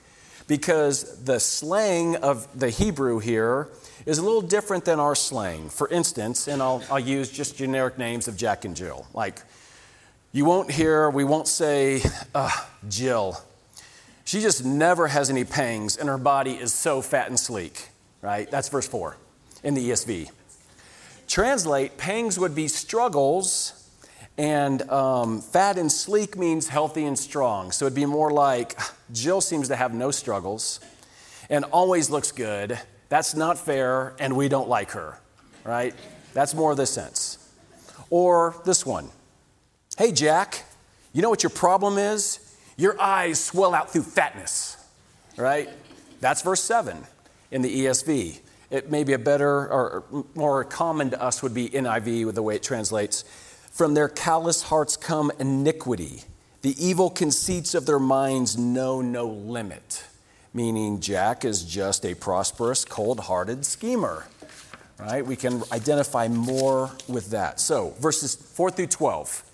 because 0.49 1.23
the 1.23 1.38
slang 1.38 2.17
of 2.17 2.49
the 2.59 2.71
Hebrew 2.71 3.21
here 3.21 3.69
is 4.07 4.19
a 4.19 4.23
little 4.23 4.40
different 4.40 4.85
than 4.85 4.99
our 4.99 5.14
slang. 5.14 5.69
For 5.69 5.88
instance, 5.88 6.49
and 6.49 6.61
I'll, 6.61 6.83
I'll 6.90 6.99
use 6.99 7.31
just 7.31 7.57
generic 7.57 7.99
names 7.99 8.26
of 8.26 8.37
Jack 8.37 8.64
and 8.64 8.75
Jill, 8.75 9.07
like 9.14 9.43
you 10.33 10.45
won't 10.45 10.71
hear, 10.71 11.09
we 11.11 11.25
won't 11.25 11.47
say, 11.47 12.02
uh, 12.35 12.50
Jill. 12.88 13.40
She 14.25 14.40
just 14.40 14.64
never 14.64 15.07
has 15.07 15.31
any 15.31 15.45
pangs, 15.45 15.97
and 15.97 16.09
her 16.09 16.19
body 16.19 16.52
is 16.52 16.73
so 16.73 17.00
fat 17.00 17.28
and 17.28 17.38
sleek, 17.38 17.88
right? 18.21 18.50
That's 18.50 18.69
verse 18.69 18.87
4 18.87 19.17
in 19.62 19.75
the 19.75 19.90
ESV. 19.90 20.31
Translate, 21.26 21.97
pangs 21.97 22.38
would 22.38 22.55
be 22.55 22.69
struggles, 22.69 23.77
and 24.38 24.88
um, 24.88 25.40
fat 25.40 25.76
and 25.76 25.90
sleek 25.90 26.38
means 26.38 26.68
healthy 26.68 27.04
and 27.04 27.18
strong. 27.18 27.73
So 27.73 27.85
it'd 27.85 27.97
be 27.97 28.07
more 28.07 28.30
like 28.30 28.78
Jill 29.12 29.40
seems 29.40 29.68
to 29.68 29.76
have 29.76 29.92
no 29.92 30.12
struggles 30.12 30.80
and 31.50 31.64
always 31.66 32.09
looks 32.09 32.30
good. 32.30 32.78
That's 33.09 33.35
not 33.35 33.59
fair, 33.59 34.14
and 34.18 34.37
we 34.37 34.49
don't 34.49 34.68
like 34.68 34.92
her, 34.92 35.18
right? 35.64 35.95
That's 36.35 36.54
more 36.54 36.71
of 36.71 36.76
the 36.76 36.87
sense. 36.87 37.38
Or 38.11 38.54
this 38.64 38.87
one 38.87 39.11
Hey, 39.97 40.12
Jack, 40.12 40.64
you 41.12 41.23
know 41.23 41.30
what 41.30 41.42
your 41.42 41.50
problem 41.50 41.99
is? 41.99 42.38
Your 42.76 43.00
eyes 43.00 43.42
swell 43.42 43.75
out 43.75 43.92
through 43.92 44.02
fatness, 44.02 44.76
right? 45.37 45.68
That's 46.21 46.42
verse 46.42 46.62
7 46.62 47.04
in 47.50 47.62
the 47.62 47.85
ESV. 47.85 48.38
It 48.71 48.90
may 48.90 49.02
be 49.02 49.14
a 49.14 49.18
better 49.18 49.66
or 49.66 50.04
more 50.37 50.62
common 50.62 51.11
to 51.11 51.21
us 51.21 51.42
would 51.42 51.54
be 51.54 51.71
NIV 51.71 52.26
with 52.26 52.37
the 52.37 52.42
way 52.42 52.54
it 52.54 52.62
translates. 52.62 53.25
From 53.78 53.94
their 53.94 54.08
callous 54.08 54.62
hearts 54.62 54.97
come 54.97 55.30
iniquity. 55.38 56.25
The 56.62 56.75
evil 56.85 57.11
conceits 57.11 57.76
of 57.76 57.87
their 57.87 58.00
minds 58.00 58.58
know 58.58 59.00
no 59.00 59.28
limit. 59.28 60.02
Meaning, 60.52 60.99
Jack 60.99 61.44
is 61.44 61.62
just 61.62 62.04
a 62.04 62.16
prosperous, 62.16 62.85
cold 62.85 63.20
hearted 63.20 63.64
schemer. 63.64 64.26
Right? 64.99 65.25
We 65.25 65.37
can 65.37 65.62
identify 65.70 66.26
more 66.26 66.90
with 67.06 67.30
that. 67.30 67.61
So, 67.61 67.94
verses 68.00 68.35
4 68.35 68.73
through 68.73 68.88
12. 68.88 69.44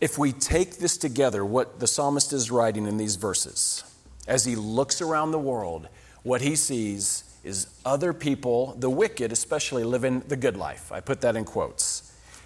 If 0.00 0.18
we 0.18 0.32
take 0.32 0.78
this 0.78 0.96
together, 0.96 1.44
what 1.44 1.78
the 1.78 1.86
psalmist 1.86 2.32
is 2.32 2.50
writing 2.50 2.88
in 2.88 2.96
these 2.96 3.14
verses, 3.14 3.84
as 4.26 4.44
he 4.44 4.56
looks 4.56 5.00
around 5.00 5.30
the 5.30 5.38
world, 5.38 5.86
what 6.24 6.40
he 6.40 6.56
sees 6.56 7.22
is 7.44 7.68
other 7.84 8.12
people, 8.12 8.74
the 8.80 8.90
wicked 8.90 9.30
especially, 9.30 9.84
living 9.84 10.24
the 10.26 10.36
good 10.36 10.56
life. 10.56 10.90
I 10.90 10.98
put 10.98 11.20
that 11.20 11.36
in 11.36 11.44
quotes. 11.44 11.93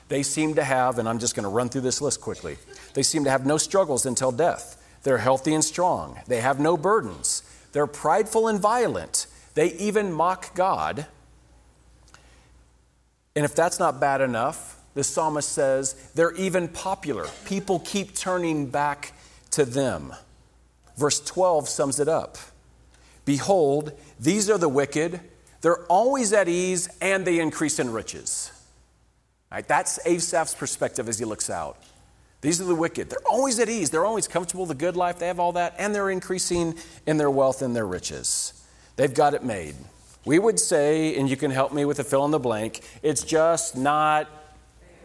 They 0.09 0.23
seem 0.23 0.55
to 0.55 0.65
have, 0.65 0.99
and 0.99 1.09
I'm 1.09 1.19
just 1.19 1.35
going 1.35 1.45
to 1.45 1.51
run 1.51 1.69
through 1.69 1.83
this 1.83 2.01
list 2.01 2.21
quickly, 2.21 2.57
they 2.95 3.03
seem 3.03 3.25
to 3.25 3.31
have 3.31 3.47
no 3.47 3.59
struggles 3.59 4.07
until 4.07 4.33
death. 4.33 4.75
They're 5.03 5.19
healthy 5.19 5.55
and 5.55 5.65
strong. 5.65 6.19
They 6.27 6.41
have 6.41 6.59
no 6.59 6.77
burdens. 6.77 7.43
They're 7.73 7.87
prideful 7.87 8.49
and 8.49 8.59
violent. 8.59 9.27
They 9.55 9.73
even 9.75 10.13
mock 10.13 10.55
God. 10.55 11.07
And 13.37 13.45
if 13.45 13.55
that's 13.55 13.79
not 13.79 14.01
bad 14.01 14.21
enough, 14.21 14.79
the 14.95 15.05
psalmist 15.05 15.51
says 15.51 15.95
they're 16.15 16.35
even 16.35 16.69
popular. 16.69 17.27
People 17.45 17.79
keep 17.81 18.17
turning 18.17 18.67
back 18.67 19.13
to 19.53 19.65
them. 19.65 20.13
Verse 20.97 21.21
12 21.21 21.69
sums 21.69 22.01
it 22.01 22.09
up 22.09 22.37
Behold, 23.25 23.93
these 24.19 24.51
are 24.51 24.59
the 24.59 24.69
wicked. 24.69 25.21
They're 25.61 25.85
always 25.87 26.33
at 26.33 26.49
ease 26.49 26.89
and 27.01 27.25
they 27.25 27.41
increase 27.41 27.79
in 27.79 27.93
riches. 27.93 28.48
Right, 29.51 29.67
that's 29.67 29.99
Asaph's 30.05 30.55
perspective 30.55 31.09
as 31.09 31.19
he 31.19 31.25
looks 31.25 31.49
out. 31.49 31.79
These 32.41 32.61
are 32.61 32.65
the 32.65 32.75
wicked. 32.75 33.11
They're 33.11 33.27
always 33.29 33.59
at 33.59 33.69
ease. 33.69 33.91
They're 33.91 34.05
always 34.05 34.29
comfortable, 34.29 34.67
the 34.67 34.75
good 34.75 34.95
life. 34.95 35.19
They 35.19 35.27
have 35.27 35.41
all 35.41 35.53
that, 35.53 35.75
and 35.79 35.95
they're 35.95 36.11
increasing 36.11 36.77
in 37.07 37.17
their 37.17 37.31
wealth 37.31 37.63
and 37.63 37.75
their 37.75 37.87
riches. 37.87 38.53
They've 38.97 39.13
got 39.13 39.35
it 39.35 39.43
made. 39.43 39.75
We 40.25 40.39
would 40.39 40.61
say, 40.61 41.17
and 41.17 41.29
you 41.29 41.37
can 41.37 41.51
help 41.51 41.73
me 41.73 41.85
with 41.85 41.99
a 41.99 42.05
fill 42.05 42.25
in 42.27 42.31
the 42.31 42.39
blank, 42.39 42.83
it's 43.03 43.23
just 43.23 43.77
not 43.77 44.29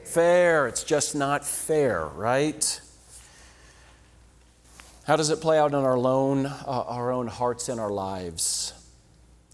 fair. 0.03 0.67
It's 0.67 0.83
just 0.83 1.15
not 1.15 1.45
fair, 1.45 2.05
right? 2.05 2.81
How 5.05 5.15
does 5.15 5.29
it 5.29 5.41
play 5.41 5.57
out 5.57 5.69
in 5.71 5.75
our 5.75 5.97
own, 5.97 6.45
uh, 6.45 6.63
our 6.67 7.11
own 7.11 7.27
hearts 7.27 7.69
and 7.69 7.79
our 7.79 7.89
lives? 7.89 8.73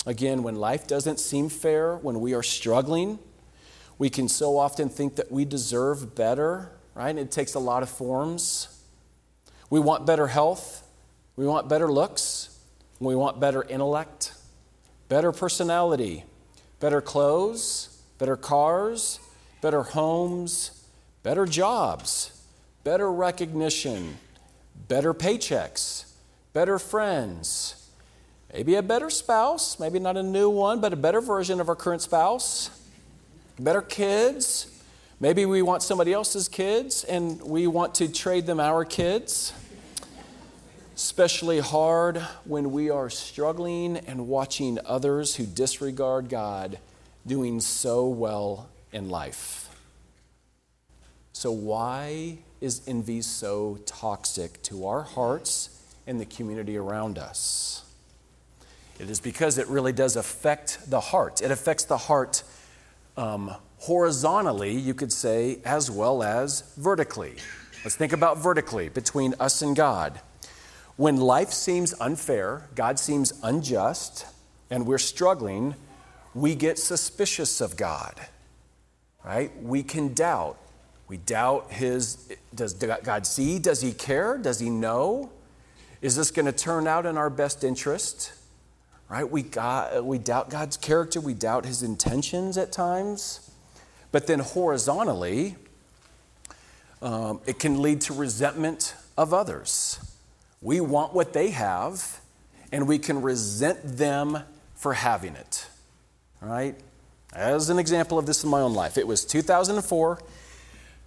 Again, 0.05 0.43
when 0.43 0.55
life 0.55 0.87
doesn't 0.87 1.19
seem 1.19 1.49
fair, 1.49 1.95
when 1.97 2.19
we 2.19 2.33
are 2.33 2.43
struggling, 2.43 3.19
we 3.99 4.09
can 4.09 4.27
so 4.29 4.57
often 4.57 4.89
think 4.89 5.17
that 5.17 5.31
we 5.31 5.45
deserve 5.45 6.15
better, 6.15 6.71
right? 6.95 7.15
It 7.15 7.29
takes 7.29 7.53
a 7.53 7.59
lot 7.59 7.83
of 7.83 7.89
forms. 7.89 8.81
We 9.69 9.79
want 9.79 10.07
better 10.07 10.25
health, 10.25 10.87
we 11.35 11.45
want 11.45 11.69
better 11.69 11.91
looks, 11.91 12.57
we 12.99 13.13
want 13.13 13.39
better 13.39 13.61
intellect, 13.63 14.33
better 15.09 15.31
personality, 15.31 16.23
better 16.79 17.01
clothes, 17.01 18.01
better 18.17 18.35
cars, 18.35 19.19
better 19.61 19.83
homes, 19.83 20.83
better 21.21 21.45
jobs, 21.45 22.31
better 22.83 23.11
recognition, 23.11 24.17
better 24.87 25.13
paychecks, 25.13 26.05
better 26.53 26.79
friends, 26.79 27.89
maybe 28.51 28.75
a 28.75 28.81
better 28.81 29.09
spouse, 29.09 29.79
maybe 29.79 29.99
not 29.99 30.17
a 30.17 30.23
new 30.23 30.49
one, 30.49 30.79
but 30.79 30.93
a 30.93 30.97
better 30.97 31.21
version 31.21 31.59
of 31.59 31.69
our 31.69 31.75
current 31.75 32.01
spouse, 32.01 32.71
better 33.59 33.81
kids. 33.81 34.67
Maybe 35.19 35.45
we 35.45 35.61
want 35.61 35.83
somebody 35.83 36.13
else's 36.13 36.47
kids 36.47 37.03
and 37.03 37.41
we 37.41 37.67
want 37.67 37.95
to 37.95 38.07
trade 38.07 38.45
them 38.45 38.59
our 38.59 38.85
kids. 38.85 39.53
Especially 40.95 41.59
hard 41.59 42.17
when 42.45 42.71
we 42.71 42.89
are 42.89 43.09
struggling 43.09 43.97
and 43.97 44.27
watching 44.27 44.79
others 44.85 45.35
who 45.35 45.45
disregard 45.45 46.29
God 46.29 46.79
doing 47.25 47.59
so 47.59 48.07
well 48.07 48.69
in 48.91 49.09
life. 49.09 49.69
So, 51.31 51.51
why 51.51 52.39
is 52.59 52.81
envy 52.87 53.21
so 53.21 53.79
toxic 53.85 54.61
to 54.63 54.87
our 54.87 55.03
hearts 55.03 55.69
and 56.05 56.19
the 56.19 56.25
community 56.25 56.75
around 56.75 57.17
us? 57.17 57.85
It 58.99 59.09
is 59.09 59.21
because 59.21 59.57
it 59.57 59.67
really 59.67 59.93
does 59.93 60.17
affect 60.17 60.89
the 60.89 60.99
heart. 60.99 61.41
It 61.41 61.51
affects 61.51 61.85
the 61.85 61.97
heart 61.97 62.43
um, 63.19 63.53
horizontally, 63.79 64.71
you 64.71 64.93
could 64.93 65.11
say, 65.11 65.59
as 65.65 65.91
well 65.91 66.23
as 66.23 66.73
vertically. 66.77 67.35
Let's 67.83 67.97
think 67.97 68.13
about 68.13 68.37
vertically 68.37 68.87
between 68.87 69.35
us 69.39 69.61
and 69.61 69.75
God. 69.75 70.21
When 70.95 71.17
life 71.17 71.51
seems 71.51 71.93
unfair, 71.99 72.69
God 72.75 72.97
seems 72.97 73.33
unjust, 73.43 74.25
and 74.69 74.85
we're 74.85 74.97
struggling, 74.97 75.75
we 76.33 76.55
get 76.55 76.79
suspicious 76.79 77.59
of 77.59 77.75
God, 77.75 78.15
right? 79.25 79.51
We 79.61 79.83
can 79.83 80.13
doubt. 80.13 80.57
We 81.09 81.17
doubt 81.17 81.71
his, 81.71 82.31
does 82.55 82.73
God 82.73 83.25
see? 83.25 83.59
Does 83.59 83.81
he 83.81 83.91
care? 83.91 84.37
Does 84.37 84.59
he 84.59 84.69
know? 84.69 85.29
Is 86.01 86.15
this 86.15 86.31
going 86.31 86.45
to 86.45 86.53
turn 86.53 86.87
out 86.87 87.05
in 87.05 87.17
our 87.17 87.29
best 87.29 87.65
interest? 87.65 88.31
Right? 89.09 89.29
We, 89.29 89.41
got, 89.41 90.05
we 90.05 90.19
doubt 90.19 90.51
God's 90.51 90.77
character, 90.77 91.19
we 91.19 91.33
doubt 91.33 91.65
his 91.65 91.81
intentions 91.81 92.57
at 92.57 92.71
times. 92.71 93.49
But 94.11 94.27
then 94.27 94.39
horizontally, 94.39 95.55
um, 97.01 97.41
it 97.45 97.59
can 97.59 97.81
lead 97.81 98.01
to 98.01 98.13
resentment 98.13 98.93
of 99.17 99.33
others. 99.33 99.99
We 100.61 100.79
want 100.79 101.13
what 101.13 101.33
they 101.33 101.49
have, 101.49 102.19
and 102.71 102.87
we 102.87 102.99
can 102.99 103.21
resent 103.21 103.79
them 103.83 104.39
for 104.75 104.93
having 104.93 105.35
it. 105.35 105.67
Right? 106.41 106.75
As 107.33 107.69
an 107.69 107.79
example 107.79 108.17
of 108.17 108.25
this 108.25 108.43
in 108.43 108.49
my 108.49 108.61
own 108.61 108.73
life, 108.73 108.97
it 108.97 109.07
was 109.07 109.25
2004. 109.25 110.19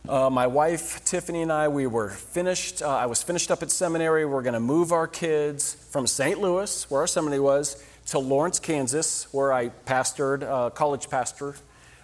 Uh, 0.08 0.28
my 0.30 0.48
wife 0.48 1.04
Tiffany 1.04 1.42
and 1.42 1.52
I, 1.52 1.68
we 1.68 1.86
were 1.86 2.10
finished. 2.10 2.82
Uh, 2.82 2.88
I 2.88 3.06
was 3.06 3.22
finished 3.22 3.50
up 3.50 3.62
at 3.62 3.70
seminary. 3.70 4.24
We 4.26 4.34
are 4.34 4.42
going 4.42 4.54
to 4.54 4.60
move 4.60 4.90
our 4.90 5.06
kids 5.06 5.74
from 5.90 6.06
St. 6.06 6.40
Louis, 6.40 6.90
where 6.90 7.02
our 7.02 7.06
seminary 7.06 7.40
was, 7.40 7.84
to 8.06 8.18
Lawrence, 8.18 8.58
Kansas, 8.58 9.32
where 9.32 9.52
I 9.52 9.68
pastored, 9.68 10.42
uh, 10.42 10.70
college 10.70 11.08
pastor, 11.08 11.54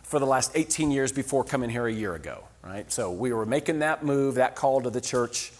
for 0.02 0.19
the 0.19 0.26
last 0.26 0.52
18 0.55 0.90
years 0.90 1.12
before 1.12 1.45
coming 1.45 1.71
here 1.71 1.87
a 1.87 1.93
year 1.93 2.14
ago. 2.14 2.45
Right, 2.62 2.90
so 2.93 3.12
we 3.12 3.33
were 3.33 3.47
making 3.47 3.78
that 3.78 4.05
move, 4.05 4.35
that 4.35 4.57
call 4.57 4.83
to 4.83 4.90
the 4.90 5.00
church 5.00 5.52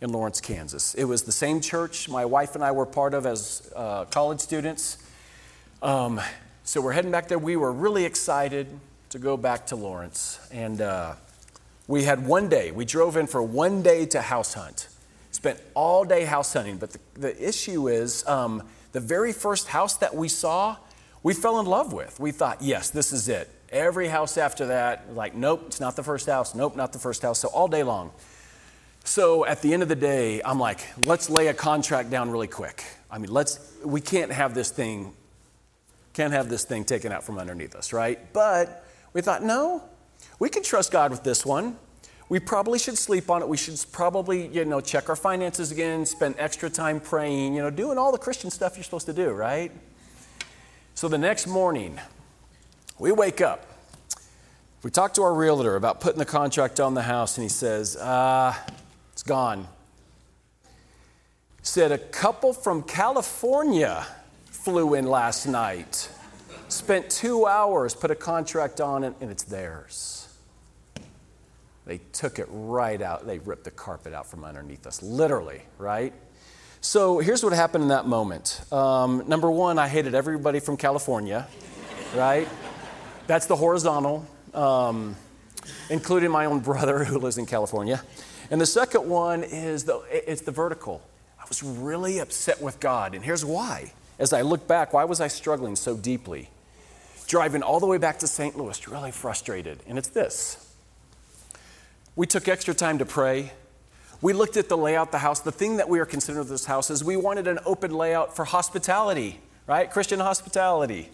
in 0.00 0.12
Lawrence, 0.12 0.40
Kansas. 0.40 0.94
It 0.94 1.04
was 1.04 1.22
the 1.22 1.32
same 1.32 1.60
church 1.60 2.08
my 2.08 2.24
wife 2.24 2.54
and 2.54 2.62
I 2.62 2.72
were 2.72 2.86
part 2.86 3.14
of 3.14 3.24
as 3.24 3.72
uh, 3.74 4.04
college 4.06 4.40
students. 4.40 4.98
Um, 5.82 6.20
so 6.64 6.80
we're 6.80 6.92
heading 6.92 7.10
back 7.10 7.28
there. 7.28 7.38
We 7.38 7.56
were 7.56 7.72
really 7.72 8.04
excited 8.04 8.68
to 9.10 9.18
go 9.18 9.36
back 9.36 9.66
to 9.66 9.76
Lawrence. 9.76 10.38
And 10.52 10.80
uh, 10.80 11.14
we 11.86 12.04
had 12.04 12.26
one 12.26 12.48
day, 12.48 12.70
we 12.70 12.84
drove 12.84 13.16
in 13.16 13.26
for 13.26 13.42
one 13.42 13.82
day 13.82 14.06
to 14.06 14.20
house 14.20 14.54
hunt. 14.54 14.88
Spent 15.30 15.60
all 15.74 16.04
day 16.04 16.24
house 16.24 16.52
hunting. 16.52 16.76
But 16.76 16.90
the, 16.90 16.98
the 17.14 17.48
issue 17.48 17.88
is 17.88 18.26
um, 18.26 18.62
the 18.92 19.00
very 19.00 19.32
first 19.32 19.68
house 19.68 19.96
that 19.96 20.14
we 20.14 20.28
saw, 20.28 20.76
we 21.22 21.34
fell 21.34 21.58
in 21.60 21.66
love 21.66 21.92
with. 21.92 22.20
We 22.20 22.30
thought, 22.30 22.62
yes, 22.62 22.90
this 22.90 23.12
is 23.12 23.28
it. 23.28 23.48
Every 23.70 24.08
house 24.08 24.36
after 24.36 24.66
that, 24.66 25.14
like, 25.14 25.34
nope, 25.34 25.64
it's 25.66 25.80
not 25.80 25.96
the 25.96 26.02
first 26.02 26.26
house. 26.26 26.54
Nope, 26.54 26.76
not 26.76 26.92
the 26.92 26.98
first 26.98 27.22
house. 27.22 27.38
So 27.40 27.48
all 27.48 27.68
day 27.68 27.82
long. 27.82 28.12
So 29.04 29.44
at 29.46 29.62
the 29.62 29.72
end 29.72 29.82
of 29.82 29.88
the 29.88 29.96
day, 29.96 30.42
I'm 30.44 30.60
like, 30.60 30.80
let's 31.04 31.28
lay 31.30 31.48
a 31.48 31.54
contract 31.54 32.10
down 32.10 32.30
really 32.30 32.48
quick. 32.48 32.84
I 33.10 33.18
mean, 33.18 33.32
let's, 33.32 33.74
we 33.84 34.00
can't 34.00 34.30
have 34.30 34.54
this 34.54 34.70
thing, 34.70 35.12
can't 36.12 36.32
have 36.32 36.48
this 36.48 36.64
thing 36.64 36.84
taken 36.84 37.12
out 37.12 37.24
from 37.24 37.38
underneath 37.38 37.74
us, 37.74 37.92
right? 37.92 38.18
But 38.32 38.84
we 39.12 39.20
thought, 39.22 39.42
no, 39.42 39.82
we 40.38 40.48
can 40.48 40.62
trust 40.62 40.92
God 40.92 41.10
with 41.10 41.24
this 41.24 41.44
one. 41.44 41.78
We 42.32 42.40
probably 42.40 42.78
should 42.78 42.96
sleep 42.96 43.28
on 43.28 43.42
it. 43.42 43.48
We 43.48 43.58
should 43.58 43.78
probably, 43.92 44.46
you 44.46 44.64
know, 44.64 44.80
check 44.80 45.10
our 45.10 45.16
finances 45.16 45.70
again, 45.70 46.06
spend 46.06 46.36
extra 46.38 46.70
time 46.70 46.98
praying, 46.98 47.54
you 47.54 47.60
know, 47.60 47.68
doing 47.68 47.98
all 47.98 48.10
the 48.10 48.16
Christian 48.16 48.50
stuff 48.50 48.74
you're 48.74 48.84
supposed 48.84 49.04
to 49.04 49.12
do, 49.12 49.32
right? 49.32 49.70
So 50.94 51.08
the 51.08 51.18
next 51.18 51.46
morning, 51.46 52.00
we 52.98 53.12
wake 53.12 53.42
up. 53.42 53.66
We 54.82 54.90
talk 54.90 55.12
to 55.12 55.22
our 55.22 55.34
realtor 55.34 55.76
about 55.76 56.00
putting 56.00 56.18
the 56.18 56.24
contract 56.24 56.80
on 56.80 56.94
the 56.94 57.02
house, 57.02 57.36
and 57.36 57.42
he 57.42 57.50
says, 57.50 57.96
uh, 57.96 58.54
it's 59.12 59.22
gone. 59.22 59.68
Said 61.60 61.92
a 61.92 61.98
couple 61.98 62.54
from 62.54 62.82
California 62.82 64.06
flew 64.46 64.94
in 64.94 65.04
last 65.04 65.44
night, 65.44 66.08
spent 66.68 67.10
two 67.10 67.44
hours, 67.44 67.94
put 67.94 68.10
a 68.10 68.14
contract 68.14 68.80
on 68.80 69.04
it, 69.04 69.12
and 69.20 69.30
it's 69.30 69.42
theirs. 69.42 70.21
They 71.92 72.00
took 72.12 72.38
it 72.38 72.46
right 72.48 73.02
out. 73.02 73.26
They 73.26 73.38
ripped 73.38 73.64
the 73.64 73.70
carpet 73.70 74.14
out 74.14 74.26
from 74.26 74.44
underneath 74.44 74.86
us, 74.86 75.02
literally, 75.02 75.60
right? 75.76 76.14
So 76.80 77.18
here's 77.18 77.44
what 77.44 77.52
happened 77.52 77.82
in 77.82 77.88
that 77.88 78.06
moment. 78.06 78.62
Um, 78.72 79.24
number 79.28 79.50
one, 79.50 79.78
I 79.78 79.88
hated 79.88 80.14
everybody 80.14 80.58
from 80.58 80.78
California, 80.78 81.46
right? 82.16 82.48
That's 83.26 83.44
the 83.44 83.56
horizontal, 83.56 84.26
um, 84.54 85.16
including 85.90 86.30
my 86.30 86.46
own 86.46 86.60
brother 86.60 87.04
who 87.04 87.18
lives 87.18 87.36
in 87.36 87.44
California. 87.44 88.02
And 88.50 88.58
the 88.58 88.64
second 88.64 89.06
one 89.06 89.42
is 89.42 89.84
the, 89.84 90.02
it's 90.10 90.40
the 90.40 90.50
vertical. 90.50 91.02
I 91.38 91.44
was 91.46 91.62
really 91.62 92.20
upset 92.20 92.62
with 92.62 92.80
God. 92.80 93.14
And 93.14 93.22
here's 93.22 93.44
why. 93.44 93.92
As 94.18 94.32
I 94.32 94.40
look 94.40 94.66
back, 94.66 94.94
why 94.94 95.04
was 95.04 95.20
I 95.20 95.28
struggling 95.28 95.76
so 95.76 95.94
deeply? 95.94 96.48
Driving 97.26 97.62
all 97.62 97.80
the 97.80 97.86
way 97.86 97.98
back 97.98 98.20
to 98.20 98.26
St. 98.26 98.56
Louis, 98.56 98.88
really 98.88 99.10
frustrated. 99.10 99.80
And 99.86 99.98
it's 99.98 100.08
this 100.08 100.61
we 102.14 102.26
took 102.26 102.48
extra 102.48 102.74
time 102.74 102.98
to 102.98 103.06
pray. 103.06 103.52
We 104.20 104.32
looked 104.32 104.56
at 104.56 104.68
the 104.68 104.76
layout 104.76 105.08
of 105.08 105.12
the 105.12 105.18
house. 105.18 105.40
The 105.40 105.52
thing 105.52 105.78
that 105.78 105.88
we 105.88 105.98
are 105.98 106.06
considering 106.06 106.46
this 106.46 106.66
house 106.66 106.90
is 106.90 107.02
we 107.02 107.16
wanted 107.16 107.48
an 107.48 107.58
open 107.64 107.92
layout 107.92 108.36
for 108.36 108.44
hospitality, 108.44 109.40
right? 109.66 109.90
Christian 109.90 110.20
hospitality. 110.20 111.08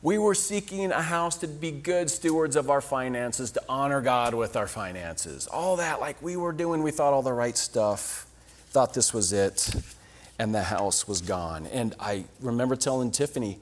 We 0.00 0.18
were 0.18 0.34
seeking 0.34 0.90
a 0.90 1.00
house 1.00 1.36
to 1.38 1.46
be 1.46 1.70
good 1.70 2.10
stewards 2.10 2.56
of 2.56 2.70
our 2.70 2.80
finances, 2.80 3.52
to 3.52 3.62
honor 3.68 4.00
God 4.00 4.34
with 4.34 4.56
our 4.56 4.66
finances. 4.66 5.46
All 5.46 5.76
that, 5.76 6.00
like 6.00 6.20
we 6.20 6.36
were 6.36 6.52
doing, 6.52 6.82
we 6.82 6.90
thought 6.90 7.12
all 7.12 7.22
the 7.22 7.32
right 7.32 7.56
stuff, 7.56 8.26
thought 8.70 8.94
this 8.94 9.14
was 9.14 9.32
it, 9.32 9.72
and 10.40 10.52
the 10.52 10.64
house 10.64 11.06
was 11.06 11.20
gone. 11.20 11.66
And 11.66 11.94
I 12.00 12.24
remember 12.40 12.74
telling 12.74 13.12
Tiffany, 13.12 13.60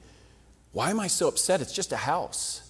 Why 0.71 0.89
am 0.89 0.99
I 0.99 1.07
so 1.07 1.27
upset? 1.27 1.61
It's 1.61 1.73
just 1.73 1.91
a 1.91 1.97
house. 1.97 2.67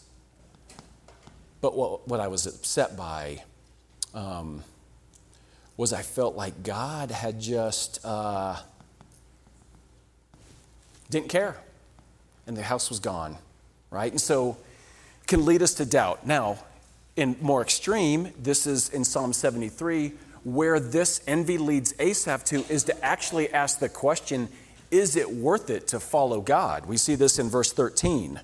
But 1.62 1.78
what, 1.78 2.06
what 2.08 2.20
I 2.20 2.28
was 2.28 2.48
upset 2.48 2.98
by 2.98 3.44
um, 4.14 4.64
was 5.78 5.94
I 5.94 6.02
felt 6.02 6.36
like 6.36 6.64
God 6.64 7.12
had 7.12 7.40
just 7.40 8.00
uh, 8.04 8.58
didn't 11.10 11.30
care, 11.30 11.58
and 12.48 12.56
the 12.56 12.64
house 12.64 12.90
was 12.90 13.00
gone 13.00 13.38
right? 13.92 14.12
And 14.12 14.20
so 14.20 14.58
can 15.28 15.46
lead 15.46 15.62
us 15.62 15.76
to 15.76 15.86
doubt. 15.86 16.26
Now, 16.26 16.58
in 17.16 17.36
more 17.42 17.62
extreme, 17.62 18.32
this 18.42 18.66
is 18.66 18.90
in 18.90 19.04
Psalm 19.04 19.34
73, 19.34 20.14
where 20.44 20.80
this 20.80 21.22
envy 21.28 21.60
leads 21.60 21.94
Asaph 22.00 22.44
to 22.46 22.66
is 22.68 22.86
to 22.86 23.06
actually 23.06 23.54
ask 23.54 23.80
the 23.80 23.90
question, 23.90 24.50
is 24.90 25.16
it 25.16 25.30
worth 25.30 25.70
it 25.70 25.88
to 25.90 26.00
follow 26.00 26.42
God? 26.42 26.88
We 26.88 26.98
see 26.98 27.16
this 27.16 27.38
in 27.38 27.50
verse 27.50 27.72
13. 27.72 28.38
It 28.38 28.44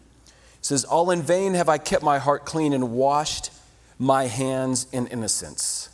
says, 0.62 0.84
All 0.84 1.10
in 1.12 1.22
vain 1.22 1.56
have 1.56 1.70
I 1.70 1.78
kept 1.78 2.04
my 2.04 2.20
heart 2.20 2.46
clean 2.46 2.74
and 2.74 2.92
washed 2.92 3.52
my 4.00 4.26
hands 4.28 4.88
in 4.92 5.08
innocence. 5.08 5.90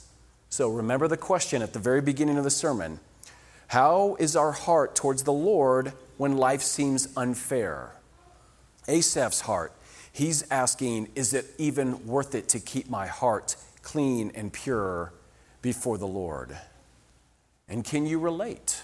So 0.50 0.70
remember 0.70 1.08
the 1.08 1.18
question 1.18 1.62
at 1.62 1.74
the 1.74 1.80
very 1.80 2.02
beginning 2.02 2.38
of 2.38 2.44
the 2.44 2.52
sermon 2.52 3.00
How 3.68 4.16
is 4.20 4.36
our 4.36 4.52
heart 4.52 4.96
towards 4.96 5.24
the 5.24 5.34
Lord 5.34 5.94
when 6.18 6.38
life 6.38 6.62
seems 6.62 7.08
unfair? 7.18 7.92
Asaph's 8.88 9.42
heart, 9.42 9.74
he's 10.12 10.50
asking, 10.52 11.10
Is 11.16 11.34
it 11.34 11.46
even 11.58 12.06
worth 12.06 12.36
it 12.36 12.50
to 12.50 12.60
keep 12.60 12.90
my 12.90 13.08
heart 13.08 13.56
clean 13.82 14.32
and 14.36 14.52
pure 14.52 15.14
before 15.62 15.98
the 15.98 16.08
Lord? 16.08 16.58
And 17.68 17.84
can 17.84 18.06
you 18.06 18.20
relate? 18.20 18.82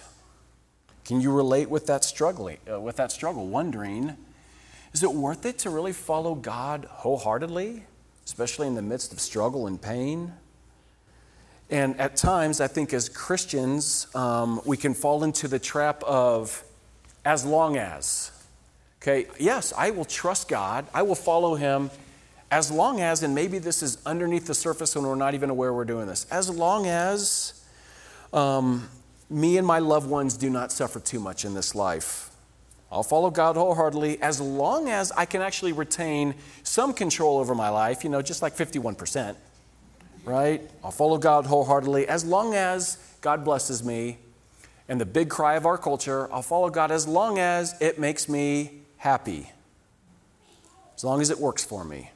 Can 1.04 1.20
you 1.20 1.32
relate 1.32 1.68
with 1.68 1.86
that 1.86 2.04
struggling, 2.04 2.58
uh, 2.70 2.80
with 2.80 2.96
that 2.96 3.12
struggle, 3.12 3.46
wondering, 3.46 4.16
is 4.92 5.02
it 5.02 5.12
worth 5.12 5.46
it 5.46 5.58
to 5.58 5.70
really 5.70 5.92
follow 5.92 6.34
God 6.34 6.86
wholeheartedly, 6.88 7.84
especially 8.24 8.66
in 8.66 8.74
the 8.74 8.82
midst 8.82 9.12
of 9.12 9.20
struggle 9.20 9.66
and 9.66 9.80
pain? 9.80 10.32
And 11.70 11.98
at 12.00 12.16
times, 12.16 12.60
I 12.60 12.66
think 12.66 12.92
as 12.92 13.08
Christians, 13.08 14.08
um, 14.14 14.60
we 14.64 14.76
can 14.76 14.92
fall 14.92 15.22
into 15.22 15.46
the 15.46 15.58
trap 15.58 16.02
of 16.02 16.64
as 17.24 17.44
long 17.44 17.76
as. 17.76 18.32
Okay, 19.00 19.26
yes, 19.38 19.72
I 19.76 19.90
will 19.90 20.04
trust 20.04 20.48
God. 20.48 20.86
I 20.92 21.02
will 21.02 21.14
follow 21.14 21.54
Him 21.54 21.90
as 22.50 22.70
long 22.70 23.00
as, 23.00 23.22
and 23.22 23.34
maybe 23.34 23.58
this 23.58 23.82
is 23.82 23.98
underneath 24.04 24.46
the 24.46 24.54
surface 24.54 24.96
and 24.96 25.06
we're 25.06 25.14
not 25.14 25.34
even 25.34 25.50
aware 25.50 25.72
we're 25.72 25.84
doing 25.84 26.06
this, 26.06 26.26
as 26.30 26.50
long 26.50 26.86
as 26.86 27.64
um, 28.32 28.88
me 29.28 29.56
and 29.56 29.66
my 29.66 29.78
loved 29.78 30.08
ones 30.08 30.36
do 30.36 30.50
not 30.50 30.72
suffer 30.72 30.98
too 30.98 31.20
much 31.20 31.44
in 31.44 31.54
this 31.54 31.74
life. 31.74 32.29
I'll 32.92 33.04
follow 33.04 33.30
God 33.30 33.56
wholeheartedly 33.56 34.20
as 34.20 34.40
long 34.40 34.88
as 34.88 35.12
I 35.12 35.24
can 35.24 35.42
actually 35.42 35.72
retain 35.72 36.34
some 36.64 36.92
control 36.92 37.38
over 37.38 37.54
my 37.54 37.68
life, 37.68 38.02
you 38.02 38.10
know, 38.10 38.20
just 38.20 38.42
like 38.42 38.56
51%, 38.56 39.36
right? 40.24 40.60
I'll 40.82 40.90
follow 40.90 41.16
God 41.16 41.46
wholeheartedly 41.46 42.08
as 42.08 42.24
long 42.24 42.54
as 42.54 42.98
God 43.20 43.44
blesses 43.44 43.84
me. 43.84 44.18
And 44.88 45.00
the 45.00 45.06
big 45.06 45.28
cry 45.28 45.54
of 45.54 45.66
our 45.66 45.78
culture, 45.78 46.32
I'll 46.32 46.42
follow 46.42 46.68
God 46.68 46.90
as 46.90 47.06
long 47.06 47.38
as 47.38 47.80
it 47.80 48.00
makes 48.00 48.28
me 48.28 48.80
happy, 48.96 49.52
as 50.96 51.04
long 51.04 51.20
as 51.20 51.30
it 51.30 51.38
works 51.38 51.64
for 51.64 51.84
me. 51.84 52.10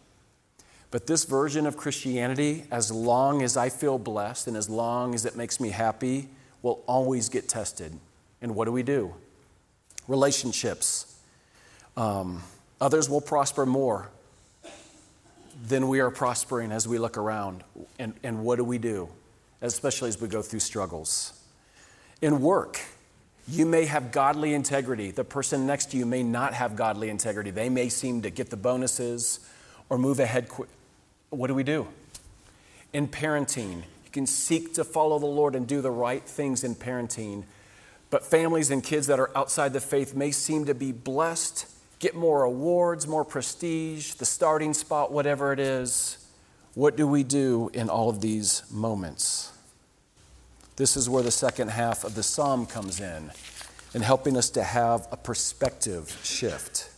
But 0.90 1.06
this 1.06 1.24
version 1.24 1.66
of 1.66 1.76
Christianity, 1.76 2.64
as 2.72 2.90
long 2.90 3.42
as 3.42 3.56
I 3.56 3.68
feel 3.68 3.98
blessed 3.98 4.48
and 4.48 4.56
as 4.56 4.68
long 4.68 5.14
as 5.14 5.24
it 5.24 5.36
makes 5.36 5.60
me 5.60 5.70
happy, 5.70 6.28
will 6.62 6.82
always 6.86 7.28
get 7.28 7.48
tested. 7.48 7.98
And 8.42 8.56
what 8.56 8.64
do 8.64 8.72
we 8.72 8.82
do? 8.82 9.14
Relationships. 10.08 11.16
Um, 11.96 12.42
others 12.80 13.08
will 13.08 13.20
prosper 13.20 13.64
more 13.64 14.10
than 15.66 15.88
we 15.88 16.00
are 16.00 16.10
prospering 16.10 16.72
as 16.72 16.86
we 16.86 16.98
look 16.98 17.16
around. 17.16 17.64
And, 17.98 18.14
and 18.22 18.44
what 18.44 18.56
do 18.56 18.64
we 18.64 18.78
do? 18.78 19.08
Especially 19.62 20.08
as 20.08 20.20
we 20.20 20.28
go 20.28 20.42
through 20.42 20.60
struggles. 20.60 21.40
In 22.20 22.40
work, 22.40 22.80
you 23.46 23.66
may 23.66 23.84
have 23.84 24.12
godly 24.12 24.54
integrity. 24.54 25.10
The 25.10 25.24
person 25.24 25.66
next 25.66 25.90
to 25.90 25.96
you 25.96 26.06
may 26.06 26.22
not 26.22 26.54
have 26.54 26.76
godly 26.76 27.10
integrity. 27.10 27.50
They 27.50 27.68
may 27.68 27.88
seem 27.88 28.22
to 28.22 28.30
get 28.30 28.50
the 28.50 28.56
bonuses 28.56 29.40
or 29.88 29.98
move 29.98 30.20
ahead 30.20 30.48
quick. 30.48 30.68
What 31.30 31.48
do 31.48 31.54
we 31.54 31.64
do? 31.64 31.86
In 32.92 33.08
parenting, 33.08 33.76
you 34.04 34.10
can 34.12 34.26
seek 34.26 34.74
to 34.74 34.84
follow 34.84 35.18
the 35.18 35.26
Lord 35.26 35.54
and 35.54 35.66
do 35.66 35.80
the 35.80 35.90
right 35.90 36.22
things 36.22 36.64
in 36.64 36.74
parenting. 36.74 37.44
But 38.14 38.24
families 38.24 38.70
and 38.70 38.80
kids 38.80 39.08
that 39.08 39.18
are 39.18 39.36
outside 39.36 39.72
the 39.72 39.80
faith 39.80 40.14
may 40.14 40.30
seem 40.30 40.66
to 40.66 40.74
be 40.74 40.92
blessed, 40.92 41.66
get 41.98 42.14
more 42.14 42.44
awards, 42.44 43.08
more 43.08 43.24
prestige, 43.24 44.12
the 44.12 44.24
starting 44.24 44.72
spot, 44.72 45.10
whatever 45.10 45.52
it 45.52 45.58
is. 45.58 46.24
What 46.74 46.96
do 46.96 47.08
we 47.08 47.24
do 47.24 47.72
in 47.74 47.90
all 47.90 48.08
of 48.08 48.20
these 48.20 48.62
moments? 48.70 49.50
This 50.76 50.96
is 50.96 51.10
where 51.10 51.24
the 51.24 51.32
second 51.32 51.72
half 51.72 52.04
of 52.04 52.14
the 52.14 52.22
psalm 52.22 52.66
comes 52.66 53.00
in 53.00 53.32
in 53.94 54.02
helping 54.02 54.36
us 54.36 54.48
to 54.50 54.62
have 54.62 55.08
a 55.10 55.16
perspective 55.16 56.16
shift. 56.22 56.92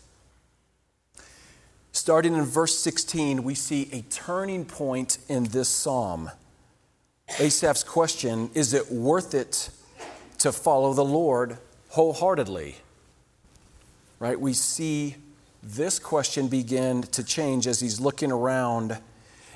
Starting 1.92 2.34
in 2.34 2.44
verse 2.44 2.78
16, 2.78 3.42
we 3.42 3.54
see 3.54 3.88
a 3.90 4.02
turning 4.10 4.66
point 4.66 5.16
in 5.30 5.44
this 5.44 5.70
psalm. 5.70 6.30
Asaph's 7.38 7.84
question 7.84 8.50
is 8.52 8.74
it 8.74 8.92
worth 8.92 9.32
it 9.32 9.70
to 10.38 10.52
follow 10.52 10.92
the 10.92 11.04
Lord 11.04 11.58
wholeheartedly? 11.90 12.76
Right? 14.18 14.40
We 14.40 14.52
see 14.52 15.16
this 15.62 15.98
question 15.98 16.48
begin 16.48 17.02
to 17.02 17.24
change 17.24 17.66
as 17.66 17.80
he's 17.80 18.00
looking 18.00 18.32
around 18.32 18.98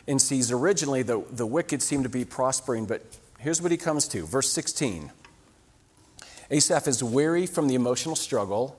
and 0.06 0.20
sees 0.20 0.50
originally 0.50 1.02
the, 1.02 1.24
the 1.30 1.46
wicked 1.46 1.82
seem 1.82 2.02
to 2.02 2.08
be 2.08 2.24
prospering, 2.24 2.86
but 2.86 3.02
Here's 3.40 3.62
what 3.62 3.70
he 3.70 3.78
comes 3.78 4.06
to, 4.08 4.26
verse 4.26 4.50
16. 4.50 5.10
Asaph 6.50 6.86
is 6.86 7.02
weary 7.02 7.46
from 7.46 7.68
the 7.68 7.74
emotional 7.74 8.14
struggle. 8.14 8.78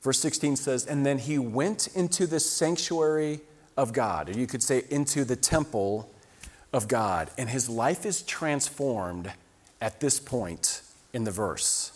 Verse 0.00 0.20
16 0.20 0.54
says, 0.54 0.86
And 0.86 1.04
then 1.04 1.18
he 1.18 1.40
went 1.40 1.88
into 1.88 2.28
the 2.28 2.38
sanctuary 2.38 3.40
of 3.76 3.92
God, 3.92 4.28
or 4.28 4.38
you 4.38 4.46
could 4.46 4.62
say 4.62 4.84
into 4.90 5.24
the 5.24 5.34
temple 5.34 6.08
of 6.72 6.86
God. 6.86 7.30
And 7.36 7.50
his 7.50 7.68
life 7.68 8.06
is 8.06 8.22
transformed 8.22 9.32
at 9.80 9.98
this 9.98 10.20
point 10.20 10.79
in 11.12 11.24
the 11.24 11.30
verse. 11.30 11.92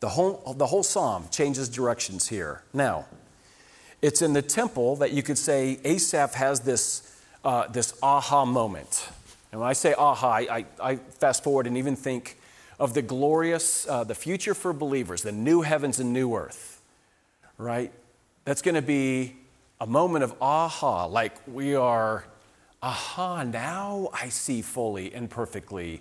The 0.00 0.10
whole, 0.10 0.54
the 0.56 0.66
whole 0.66 0.82
psalm 0.82 1.26
changes 1.30 1.68
directions 1.68 2.28
here. 2.28 2.62
Now, 2.72 3.06
it's 4.02 4.22
in 4.22 4.32
the 4.32 4.42
temple 4.42 4.96
that 4.96 5.12
you 5.12 5.22
could 5.22 5.36
say 5.36 5.78
Asaph 5.84 6.34
has 6.34 6.60
this, 6.60 7.20
uh, 7.44 7.66
this 7.68 7.98
aha 8.02 8.44
moment. 8.44 9.08
And 9.52 9.60
when 9.60 9.68
I 9.68 9.74
say 9.74 9.94
aha, 9.94 10.36
I, 10.36 10.64
I 10.82 10.96
fast 10.96 11.44
forward 11.44 11.66
and 11.66 11.76
even 11.76 11.96
think 11.96 12.38
of 12.78 12.94
the 12.94 13.02
glorious, 13.02 13.86
uh, 13.88 14.04
the 14.04 14.14
future 14.14 14.54
for 14.54 14.72
believers, 14.72 15.22
the 15.22 15.32
new 15.32 15.60
heavens 15.60 16.00
and 16.00 16.14
new 16.14 16.34
earth, 16.34 16.80
right? 17.58 17.92
That's 18.46 18.62
going 18.62 18.76
to 18.76 18.82
be 18.82 19.36
a 19.80 19.86
moment 19.86 20.24
of 20.24 20.34
aha, 20.40 21.04
like 21.04 21.34
we 21.46 21.74
are, 21.74 22.24
aha, 22.82 23.42
now 23.42 24.08
I 24.14 24.30
see 24.30 24.62
fully 24.62 25.12
and 25.12 25.28
perfectly 25.28 26.00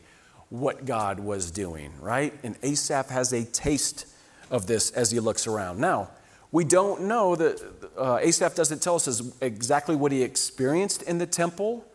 what 0.50 0.86
God 0.86 1.20
was 1.20 1.52
doing, 1.52 1.94
right? 2.00 2.34
And 2.44 2.58
Asaph 2.64 3.10
has 3.10 3.34
a 3.34 3.44
taste 3.46 4.08
of 4.50 4.68
this 4.68 4.92
as 4.92 5.12
he 5.12 5.20
looks 5.20 5.48
around. 5.48 5.80
Now, 5.80 6.10
we 6.52 6.64
don't 6.64 7.04
know 7.04 7.36
that 7.36 7.62
uh, 7.96 8.18
Asaph 8.22 8.56
doesn't 8.56 8.82
tell 8.82 8.96
us 8.96 9.22
exactly 9.42 9.96
what 9.96 10.12
he 10.12 10.24
experienced 10.24 11.04
in 11.04 11.20
the 11.20 11.28
temple 11.28 11.86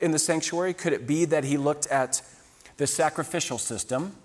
in 0.00 0.10
the 0.10 0.18
sanctuary? 0.18 0.74
Could 0.74 0.92
it 0.92 1.06
be 1.06 1.24
that 1.26 1.44
he 1.44 1.56
looked 1.56 1.86
at 1.88 2.22
the 2.76 2.86
sacrificial 2.86 3.58
system 3.58 4.16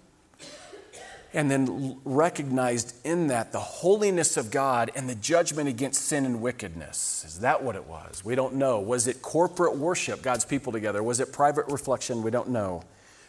and 1.34 1.52
then 1.52 2.00
recognized 2.06 2.96
in 3.06 3.28
that 3.28 3.52
the 3.52 3.60
holiness 3.60 4.38
of 4.38 4.52
God 4.52 4.92
and 4.96 5.10
the 5.10 5.16
judgment 5.16 5.68
against 5.68 6.06
sin 6.06 6.26
and 6.26 6.42
wickedness? 6.42 7.26
Is 7.28 7.40
that 7.40 7.62
what 7.62 7.76
it 7.76 7.86
was? 7.86 8.24
We 8.24 8.36
don't 8.36 8.56
know. 8.56 8.80
Was 8.80 9.08
it 9.08 9.22
corporate 9.22 9.76
worship, 9.76 10.22
God's 10.22 10.46
people 10.46 10.72
together? 10.72 11.04
Was 11.04 11.20
it 11.20 11.34
private 11.34 11.68
reflection? 11.68 12.24
We 12.24 12.32
don't 12.32 12.50
know. 12.50 12.84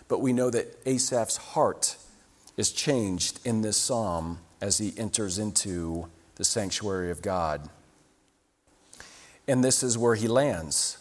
But 0.09 0.21
we 0.21 0.33
know 0.33 0.51
that 0.51 0.79
Asaph's 0.87 1.37
heart 1.37 1.97
is 2.57 2.73
changed 2.73 3.41
in 3.45 3.63
this 3.63 3.77
psalm 3.77 4.39
as 4.61 4.79
he 4.79 4.95
enters 4.97 5.39
into 5.39 6.09
the 6.37 6.45
sanctuary 6.45 7.11
of 7.11 7.23
God. 7.23 7.69
And 9.49 9.63
this 9.63 9.83
is 9.83 9.99
where 9.99 10.15
he 10.15 10.29
lands 10.29 10.99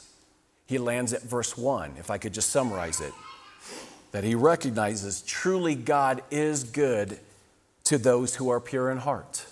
he 0.66 0.78
lands 0.78 1.14
at 1.14 1.22
verse 1.22 1.58
1, 1.58 1.94
if 2.00 2.10
I 2.10 2.18
could 2.18 2.34
just 2.34 2.50
summarize 2.50 3.00
it. 3.00 3.14
That 4.12 4.24
he 4.24 4.34
recognizes 4.34 5.22
truly 5.22 5.76
God 5.76 6.24
is 6.32 6.64
good 6.64 7.20
to 7.86 7.98
those 7.98 8.36
who 8.36 8.50
are 8.50 8.60
pure 8.60 8.90
in 8.90 8.98
heart. 8.98 9.46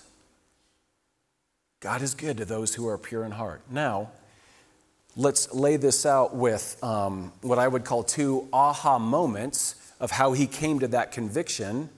God 1.80 2.02
is 2.02 2.14
good 2.14 2.38
to 2.38 2.44
those 2.44 2.74
who 2.74 2.88
are 2.88 2.98
pure 2.98 3.24
in 3.24 3.32
heart. 3.32 3.60
Now, 3.70 4.10
let's 5.16 5.52
lay 5.54 5.76
this 5.76 6.04
out 6.04 6.34
with 6.34 6.82
um, 6.82 7.32
what 7.42 7.58
I 7.58 7.68
would 7.68 7.84
call 7.84 8.02
two 8.02 8.48
aha 8.52 8.98
moments 8.98 9.76
of 10.00 10.10
how 10.10 10.32
he 10.32 10.46
came 10.46 10.80
to 10.80 10.88
that 10.88 11.12
conviction 11.12 11.88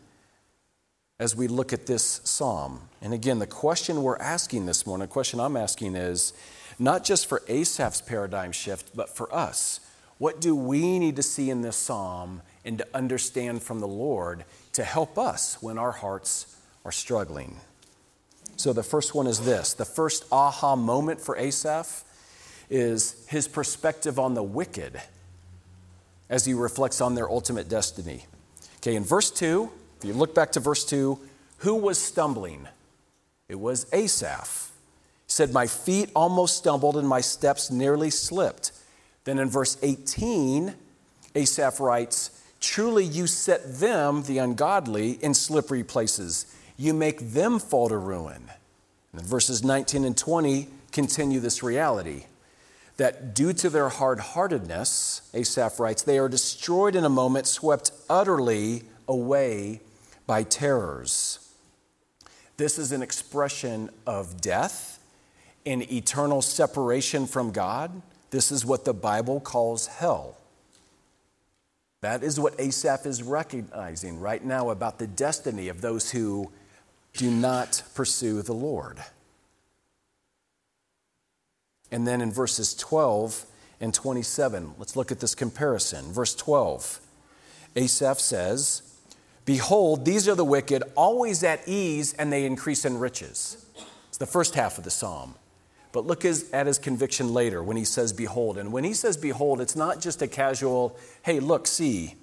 as 1.19 1.35
we 1.35 1.49
look 1.49 1.73
at 1.73 1.87
this 1.87 2.21
psalm. 2.25 2.89
And 3.01 3.15
again, 3.15 3.39
the 3.39 3.47
question 3.47 4.03
we're 4.03 4.19
asking 4.19 4.67
this 4.67 4.87
morning, 4.87 5.07
the 5.07 5.13
question 5.13 5.41
I'm 5.41 5.57
asking 5.57 5.97
is 5.97 6.35
not 6.79 7.05
just 7.05 7.27
for 7.27 7.43
Asaph's 7.49 8.03
paradigm 8.03 8.53
shift, 8.53 8.95
but 8.95 9.09
for 9.09 9.35
us. 9.35 9.81
What 10.19 10.41
do 10.41 10.55
we 10.55 10.99
need 10.99 11.17
to 11.17 11.23
see 11.23 11.51
in 11.51 11.63
this 11.63 11.77
psalm 11.77 12.43
and 12.65 12.79
to 12.79 12.87
understand 12.95 13.63
from 13.63 13.81
the 13.81 13.89
Lord 13.89 14.45
to 14.73 14.85
help 14.85 15.19
us 15.19 15.63
when 15.63 15.79
our 15.79 15.93
hearts 15.93 16.57
are 16.85 16.93
struggling? 16.93 17.57
So, 18.57 18.73
the 18.73 18.83
first 18.83 19.15
one 19.15 19.27
is 19.27 19.41
this 19.41 19.75
the 19.75 19.85
first 19.85 20.25
aha 20.33 20.77
moment 20.77 21.21
for 21.21 21.37
Asaph 21.37 22.05
is 22.69 23.27
his 23.29 23.49
perspective 23.49 24.19
on 24.19 24.35
the 24.35 24.43
wicked 24.43 25.01
as 26.29 26.45
he 26.45 26.55
reflects 26.55 27.01
on 27.01 27.15
their 27.15 27.31
ultimate 27.31 27.69
destiny. 27.69 28.25
Okay, 28.79 28.97
in 28.97 29.05
verse 29.05 29.31
2, 29.31 29.71
if 29.99 30.05
you 30.05 30.13
look 30.13 30.35
back 30.35 30.53
to 30.53 30.61
verse 30.61 30.85
2, 30.85 31.19
who 31.59 31.75
was 31.75 31.99
stumbling? 31.99 32.69
It 33.49 33.61
was 33.61 33.87
Asaph 33.93 34.73
said, 35.27 35.53
My 35.53 35.67
feet 35.67 36.11
almost 36.15 36.57
stumbled 36.57 36.97
and 36.97 37.09
my 37.09 37.21
steps 37.21 37.71
nearly 37.71 38.11
slipped. 38.11 38.73
Then 39.25 39.39
in 39.39 39.49
verse 39.49 39.77
18, 39.83 40.75
Asaph 41.35 41.81
writes, 41.81 42.43
Truly 42.61 43.05
you 43.05 43.27
set 43.27 43.79
them, 43.79 44.23
the 44.23 44.39
ungodly, 44.39 45.13
in 45.23 45.35
slippery 45.35 45.85
places. 45.85 46.47
You 46.77 46.95
make 46.95 47.19
them 47.21 47.59
fall 47.59 47.89
to 47.89 47.99
ruin. 47.99 48.51
And 49.13 49.23
verses 49.23 49.63
19 49.63 50.05
and 50.05 50.17
20 50.17 50.69
continue 50.93 51.41
this 51.41 51.63
reality 51.63 52.25
that 52.97 53.35
due 53.35 53.53
to 53.53 53.69
their 53.69 53.89
hard 53.89 54.21
heartedness, 54.21 55.23
Asaph 55.35 55.79
writes, 55.79 56.03
they 56.03 56.19
are 56.19 56.29
destroyed 56.29 56.97
in 56.97 57.05
a 57.05 57.11
moment, 57.11 57.47
swept 57.47 57.91
utterly 58.09 58.83
away 59.07 59.81
by 60.27 60.43
terrors. 60.43 61.39
This 62.57 62.79
is 62.79 62.93
an 62.93 63.03
expression 63.03 63.91
of 64.07 64.41
death 64.41 64.99
in 65.65 65.83
eternal 65.93 66.41
separation 66.41 67.27
from 67.27 67.51
God. 67.51 68.03
This 68.31 68.51
is 68.51 68.65
what 68.65 68.85
the 68.85 68.95
Bible 68.95 69.41
calls 69.41 69.87
hell. 69.87 70.37
That 72.01 72.23
is 72.23 72.41
what 72.41 72.59
Asaph 72.59 73.05
is 73.05 73.23
recognizing 73.23 74.21
right 74.21 74.45
now 74.45 74.71
about 74.71 74.99
the 74.99 75.07
destiny 75.07 75.69
of 75.69 75.81
those 75.81 76.11
who 76.13 76.51
do 77.15 77.31
not 77.31 77.83
pursue 77.95 78.43
the 78.43 78.55
Lord. 78.55 79.03
And 81.91 82.07
then 82.07 82.21
in 82.21 82.33
verses 82.33 82.75
12 82.75 83.47
and 83.81 83.95
27, 83.95 84.75
let's 84.79 84.97
look 84.97 85.13
at 85.13 85.21
this 85.21 85.35
comparison. 85.35 86.13
Verse 86.13 86.35
12, 86.35 87.01
Asaph 87.77 88.21
says, 88.21 88.83
Behold, 89.45 90.05
these 90.05 90.29
are 90.29 90.35
the 90.35 90.45
wicked, 90.45 90.83
always 90.97 91.45
at 91.45 91.67
ease, 91.69 92.13
and 92.15 92.33
they 92.33 92.45
increase 92.45 92.85
in 92.85 92.99
riches. 92.99 93.65
It's 94.09 94.19
the 94.19 94.27
first 94.27 94.55
half 94.55 94.79
of 94.79 94.85
the 94.85 94.91
psalm. 94.91 95.37
But 95.93 96.05
look 96.05 96.25
at 96.25 96.67
his 96.67 96.79
conviction 96.79 97.33
later 97.33 97.63
when 97.63 97.77
he 97.77 97.85
says, 97.85 98.13
Behold. 98.13 98.59
And 98.59 98.73
when 98.73 98.85
he 98.85 98.93
says, 98.93 99.17
Behold, 99.17 99.61
it's 99.61 99.77
not 99.77 100.01
just 100.01 100.21
a 100.21 100.27
casual, 100.27 100.99
hey, 101.23 101.39
look, 101.41 101.67
see, 101.67 102.17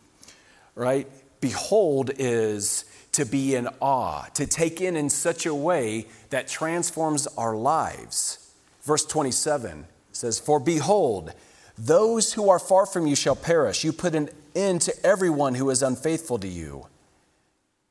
right? 0.75 1.07
Behold 1.39 2.11
is 2.17 2.85
to 3.13 3.25
be 3.25 3.55
in 3.55 3.67
awe, 3.79 4.23
to 4.33 4.45
take 4.45 4.81
in 4.81 4.95
in 4.97 5.09
such 5.09 5.45
a 5.45 5.55
way 5.55 6.07
that 6.29 6.47
transforms 6.47 7.25
our 7.37 7.55
lives. 7.55 8.42
Verse 8.83 9.05
27 9.05 9.85
says, 10.11 10.39
For 10.39 10.59
behold, 10.59 11.33
Those 11.77 12.33
who 12.33 12.49
are 12.49 12.59
far 12.59 12.85
from 12.85 13.07
you 13.07 13.15
shall 13.15 13.35
perish. 13.35 13.83
You 13.83 13.91
put 13.91 14.15
an 14.15 14.29
end 14.55 14.81
to 14.81 15.05
everyone 15.05 15.55
who 15.55 15.69
is 15.69 15.81
unfaithful 15.81 16.37
to 16.39 16.47
you. 16.47 16.87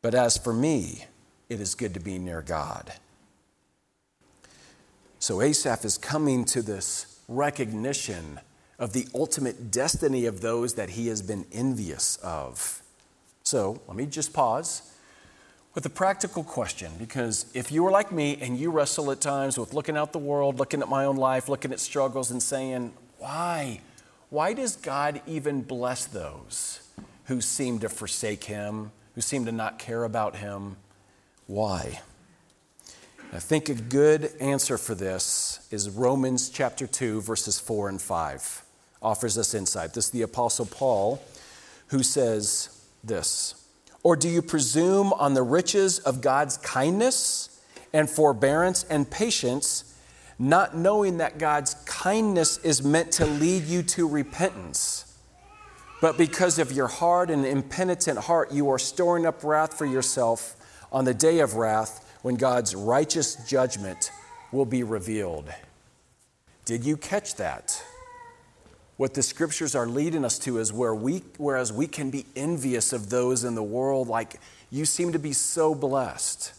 But 0.03 0.15
as 0.15 0.37
for 0.37 0.53
me, 0.53 1.07
it 1.49 1.61
is 1.61 1.75
good 1.75 1.95
to 1.95 2.01
be 2.01 2.19
near 2.19 2.43
God. 2.43 2.93
So 5.19 5.41
Asaph 5.41 5.85
is 5.85 5.99
coming 5.99 6.45
to 6.47 6.63
this 6.63 7.21
recognition 7.29 8.41
of 8.79 8.93
the 8.93 9.07
ultimate 9.15 9.71
destiny 9.71 10.27
of 10.27 10.41
those 10.41 10.75
that 10.75 10.91
he 10.91 11.07
has 11.07 11.23
been 11.23 11.47
envious 11.53 12.17
of. 12.17 12.83
So 13.45 13.81
let 13.87 13.97
me 13.97 14.07
just 14.07 14.33
pause 14.33 14.93
with 15.75 15.87
a 15.87 15.91
practical 15.91 16.45
question 16.45 16.93
because 16.99 17.47
if 17.55 17.73
you 17.73 17.83
were 17.83 17.91
like 17.91 18.13
me 18.13 18.39
and 18.41 18.59
you 18.59 18.71
wrestle 18.71 19.11
at 19.11 19.21
times 19.21 19.57
with 19.57 19.73
looking 19.73 19.97
out 19.97 20.13
the 20.13 20.19
world, 20.19 20.59
looking 20.59 20.83
at 20.83 20.89
my 20.89 21.05
own 21.05 21.17
life, 21.17 21.49
looking 21.49 21.73
at 21.73 21.81
struggles, 21.81 22.31
and 22.31 22.43
saying, 22.43 22.93
why? 23.19 23.81
Why 24.29 24.53
does 24.53 24.77
God 24.77 25.23
even 25.27 25.63
bless 25.63 26.05
those 26.07 26.89
who 27.27 27.41
seem 27.41 27.79
to 27.81 27.89
forsake 27.89 28.45
Him, 28.45 28.93
who 29.15 29.21
seem 29.21 29.47
to 29.47 29.53
not 29.53 29.79
care 29.79 30.05
about 30.05 30.37
Him? 30.37 30.77
Why? 31.47 32.01
I 33.33 33.39
think 33.39 33.71
a 33.71 33.75
good 33.75 34.31
answer 34.41 34.77
for 34.77 34.95
this 34.95 35.67
is 35.71 35.89
Romans 35.89 36.51
chapter 36.51 36.87
2, 36.87 37.23
verses 37.23 37.59
4 37.59 37.89
and 37.89 38.01
5. 38.01 38.63
Offers 39.01 39.39
us 39.39 39.55
insight. 39.55 39.95
This 39.95 40.07
is 40.07 40.11
the 40.11 40.23
Apostle 40.23 40.67
Paul 40.67 41.23
who 41.89 42.03
says 42.03 42.87
this 43.03 43.62
Or 44.03 44.17
do 44.17 44.29
you 44.29 44.43
presume 44.43 45.13
on 45.13 45.35
the 45.35 45.43
riches 45.43 45.99
of 46.01 46.21
God's 46.21 46.57
kindness 46.59 47.61
and 47.93 48.09
forbearance 48.11 48.85
and 48.85 49.11
patience? 49.11 49.93
not 50.43 50.77
knowing 50.77 51.19
that 51.19 51.39
God's 51.39 51.75
kindness 51.87 52.59
is 52.59 52.83
meant 52.83 53.13
to 53.13 53.27
lead 53.27 53.63
you 53.63 53.83
to 53.85 54.09
repentance. 54.09 55.17
But 56.01 56.19
because 56.19 56.59
of 56.59 56.73
your 56.73 56.89
hard 56.89 57.31
and 57.31 57.47
impenitent 57.47 58.19
heart, 58.19 58.51
you 58.51 58.69
are 58.71 58.79
storing 58.79 59.25
up 59.25 59.45
wrath 59.45 59.79
for 59.79 59.87
yourself 59.87 60.57
on 60.91 61.05
the 61.05 61.15
day 61.15 61.39
of 61.39 61.55
wrath 61.55 62.19
when 62.23 62.35
God's 62.35 62.75
righteous 62.75 63.37
judgment 63.49 64.11
will 64.51 64.65
be 64.65 64.83
revealed. 64.83 65.49
Did 66.65 66.85
you 66.85 66.97
catch 66.97 67.37
that? 67.37 67.81
What 68.97 69.15
the 69.15 69.23
scriptures 69.23 69.75
are 69.75 69.87
leading 69.87 70.25
us 70.25 70.39
to 70.41 70.59
is 70.59 70.73
where 70.73 70.95
we, 70.95 71.23
whereas 71.39 71.73
we 71.73 71.87
can 71.87 72.11
be 72.11 72.27
envious 72.37 72.93
of 72.93 73.11
those 73.11 73.45
in 73.45 73.55
the 73.55 73.63
world, 73.63 74.09
like 74.09 74.41
you 74.71 74.85
seem 74.85 75.13
to 75.13 75.19
be 75.19 75.33
so 75.33 75.75
blessed. 75.75 76.53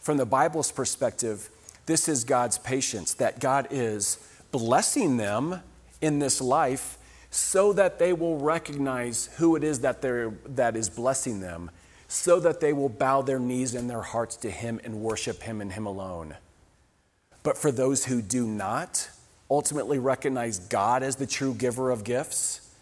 From 0.00 0.16
the 0.16 0.26
Bible's 0.26 0.72
perspective, 0.72 1.48
this 1.86 2.08
is 2.08 2.24
God's 2.24 2.58
patience, 2.58 3.14
that 3.14 3.38
God 3.38 3.68
is 3.70 4.18
blessing 4.50 5.16
them 5.16 5.60
in 6.00 6.18
this 6.18 6.40
life 6.40 6.98
so 7.30 7.72
that 7.72 7.98
they 7.98 8.12
will 8.12 8.38
recognize 8.38 9.30
who 9.38 9.56
it 9.56 9.64
is 9.64 9.80
that, 9.80 10.02
that 10.02 10.76
is 10.76 10.90
blessing 10.90 11.40
them, 11.40 11.70
so 12.06 12.38
that 12.38 12.60
they 12.60 12.72
will 12.74 12.90
bow 12.90 13.22
their 13.22 13.38
knees 13.38 13.74
and 13.74 13.88
their 13.88 14.02
hearts 14.02 14.36
to 14.36 14.50
Him 14.50 14.80
and 14.84 15.00
worship 15.00 15.42
Him 15.42 15.60
and 15.60 15.72
Him 15.72 15.86
alone. 15.86 16.36
But 17.42 17.56
for 17.56 17.72
those 17.72 18.04
who 18.04 18.20
do 18.20 18.46
not 18.46 19.08
ultimately 19.50 19.98
recognize 19.98 20.58
God 20.58 21.02
as 21.02 21.16
the 21.16 21.26
true 21.26 21.54
giver 21.54 21.90
of 21.90 22.04
gifts 22.04 22.74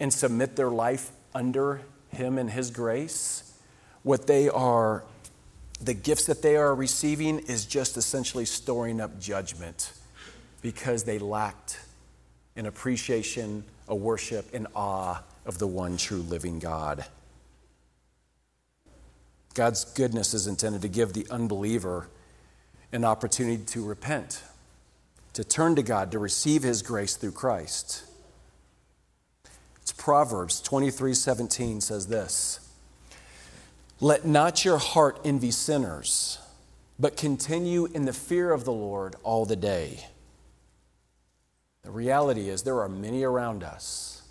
and 0.00 0.12
submit 0.12 0.56
their 0.56 0.70
life 0.70 1.12
under 1.34 1.82
Him 2.10 2.38
and 2.38 2.50
His 2.50 2.70
grace, 2.70 3.52
what 4.02 4.26
they 4.26 4.48
are 4.48 5.04
the 5.80 5.94
gifts 5.94 6.26
that 6.26 6.40
they 6.40 6.56
are 6.56 6.74
receiving 6.74 7.40
is 7.40 7.66
just 7.66 7.96
essentially 7.96 8.44
storing 8.44 9.00
up 9.00 9.20
judgment 9.20 9.92
because 10.62 11.04
they 11.04 11.18
lacked 11.18 11.78
an 12.56 12.66
appreciation, 12.66 13.64
a 13.88 13.94
worship, 13.94 14.54
an 14.54 14.66
awe 14.74 15.22
of 15.44 15.58
the 15.58 15.66
one 15.66 15.96
true 15.96 16.22
living 16.22 16.58
God. 16.58 17.04
God's 19.54 19.84
goodness 19.84 20.32
is 20.32 20.46
intended 20.46 20.82
to 20.82 20.88
give 20.88 21.12
the 21.12 21.26
unbeliever 21.30 22.08
an 22.92 23.04
opportunity 23.04 23.62
to 23.64 23.84
repent, 23.84 24.42
to 25.34 25.44
turn 25.44 25.76
to 25.76 25.82
God, 25.82 26.10
to 26.12 26.18
receive 26.18 26.62
his 26.62 26.82
grace 26.82 27.16
through 27.16 27.32
Christ. 27.32 28.04
It's 29.82 29.92
Proverbs 29.92 30.60
23 30.60 31.12
17 31.12 31.80
says 31.80 32.06
this. 32.06 32.60
Let 34.00 34.24
not 34.24 34.64
your 34.64 34.78
heart 34.78 35.20
envy 35.24 35.50
sinners, 35.50 36.38
but 36.98 37.16
continue 37.16 37.86
in 37.86 38.04
the 38.04 38.12
fear 38.12 38.50
of 38.50 38.64
the 38.64 38.72
Lord 38.72 39.16
all 39.22 39.44
the 39.44 39.56
day. 39.56 40.06
The 41.82 41.90
reality 41.90 42.48
is, 42.48 42.62
there 42.62 42.80
are 42.80 42.88
many 42.88 43.24
around 43.24 43.62
us 43.62 44.22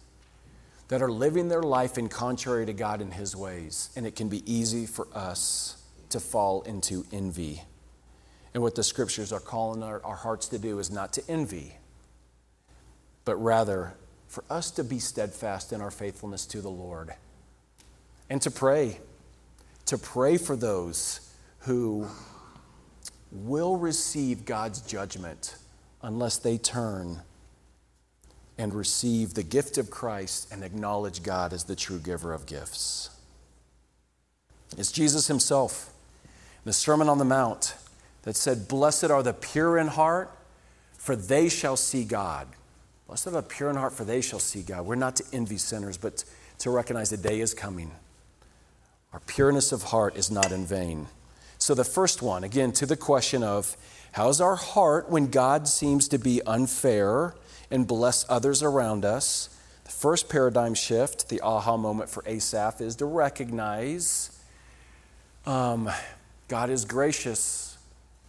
that 0.87 1.01
are 1.01 1.11
living 1.11 1.49
their 1.49 1.61
life 1.61 1.97
in 1.97 2.09
contrary 2.09 2.65
to 2.65 2.73
God 2.73 2.99
and 3.01 3.13
His 3.13 3.35
ways, 3.35 3.89
and 3.95 4.07
it 4.07 4.15
can 4.15 4.27
be 4.27 4.43
easy 4.51 4.85
for 4.85 5.07
us 5.13 5.81
to 6.09 6.19
fall 6.19 6.61
into 6.63 7.05
envy. 7.11 7.61
And 8.53 8.61
what 8.61 8.75
the 8.75 8.83
scriptures 8.83 9.33
are 9.33 9.39
calling 9.39 9.81
our, 9.81 10.03
our 10.03 10.15
hearts 10.15 10.47
to 10.49 10.59
do 10.59 10.79
is 10.79 10.91
not 10.91 11.13
to 11.13 11.23
envy, 11.27 11.77
but 13.25 13.35
rather 13.37 13.93
for 14.27 14.43
us 14.49 14.71
to 14.71 14.83
be 14.83 14.99
steadfast 14.99 15.73
in 15.73 15.81
our 15.81 15.91
faithfulness 15.91 16.45
to 16.47 16.61
the 16.61 16.69
Lord 16.69 17.13
and 18.29 18.41
to 18.41 18.51
pray 18.51 18.99
to 19.85 19.97
pray 19.97 20.37
for 20.37 20.55
those 20.55 21.19
who 21.59 22.07
will 23.31 23.77
receive 23.77 24.45
God's 24.45 24.81
judgment 24.81 25.55
unless 26.01 26.37
they 26.37 26.57
turn 26.57 27.21
and 28.57 28.73
receive 28.73 29.33
the 29.33 29.43
gift 29.43 29.77
of 29.77 29.89
Christ 29.89 30.51
and 30.51 30.63
acknowledge 30.63 31.23
God 31.23 31.53
as 31.53 31.63
the 31.63 31.75
true 31.75 31.99
giver 31.99 32.33
of 32.33 32.45
gifts. 32.45 33.09
It's 34.77 34.91
Jesus 34.91 35.27
himself 35.27 35.89
the 36.65 36.73
Sermon 36.73 37.09
on 37.09 37.17
the 37.17 37.25
Mount 37.25 37.75
that 38.23 38.35
said, 38.35 38.67
Blessed 38.67 39.05
are 39.05 39.23
the 39.23 39.33
pure 39.33 39.77
in 39.77 39.87
heart, 39.87 40.31
for 40.97 41.15
they 41.15 41.49
shall 41.49 41.77
see 41.77 42.03
God. 42.03 42.47
Blessed 43.07 43.27
are 43.27 43.31
the 43.31 43.43
pure 43.43 43.69
in 43.69 43.75
heart, 43.75 43.93
for 43.93 44.03
they 44.03 44.21
shall 44.21 44.39
see 44.39 44.61
God. 44.61 44.85
We're 44.85 44.95
not 44.95 45.15
to 45.17 45.23
envy 45.33 45.57
sinners, 45.57 45.97
but 45.97 46.23
to 46.59 46.69
recognize 46.69 47.09
the 47.09 47.17
day 47.17 47.39
is 47.39 47.53
coming 47.53 47.91
our 49.13 49.19
pureness 49.19 49.71
of 49.71 49.83
heart 49.83 50.17
is 50.17 50.31
not 50.31 50.51
in 50.51 50.65
vain. 50.65 51.07
So, 51.59 51.75
the 51.75 51.83
first 51.83 52.21
one, 52.21 52.43
again, 52.43 52.71
to 52.73 52.85
the 52.85 52.97
question 52.97 53.43
of 53.43 53.77
how's 54.13 54.41
our 54.41 54.55
heart 54.55 55.09
when 55.09 55.27
God 55.27 55.67
seems 55.67 56.07
to 56.09 56.17
be 56.17 56.41
unfair 56.45 57.35
and 57.69 57.87
bless 57.87 58.25
others 58.27 58.63
around 58.63 59.05
us? 59.05 59.49
The 59.85 59.91
first 59.91 60.29
paradigm 60.29 60.73
shift, 60.73 61.29
the 61.29 61.41
aha 61.41 61.77
moment 61.77 62.09
for 62.09 62.23
Asaph, 62.25 62.81
is 62.81 62.95
to 62.97 63.05
recognize 63.05 64.37
um, 65.45 65.89
God 66.47 66.69
is 66.69 66.83
gracious 66.83 67.72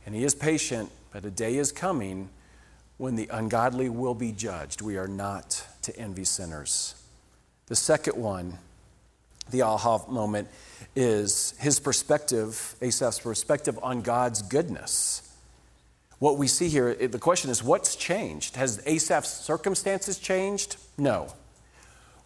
and 0.06 0.14
He 0.14 0.24
is 0.24 0.34
patient, 0.34 0.90
but 1.12 1.24
a 1.24 1.30
day 1.30 1.56
is 1.56 1.72
coming 1.72 2.28
when 2.96 3.16
the 3.16 3.28
ungodly 3.32 3.88
will 3.88 4.14
be 4.14 4.32
judged. 4.32 4.80
We 4.80 4.96
are 4.96 5.08
not 5.08 5.66
to 5.82 5.96
envy 5.96 6.24
sinners. 6.24 6.94
The 7.66 7.76
second 7.76 8.16
one, 8.16 8.58
the 9.50 9.62
aha 9.62 10.04
moment, 10.08 10.48
is 10.94 11.54
his 11.58 11.80
perspective, 11.80 12.76
Asaph's 12.80 13.20
perspective 13.20 13.78
on 13.82 14.02
God's 14.02 14.42
goodness. 14.42 15.22
What 16.18 16.38
we 16.38 16.46
see 16.46 16.68
here, 16.68 16.94
the 16.94 17.18
question 17.18 17.50
is 17.50 17.62
what's 17.62 17.96
changed? 17.96 18.56
Has 18.56 18.78
Asaph's 18.86 19.28
circumstances 19.28 20.18
changed? 20.18 20.76
No. 20.96 21.32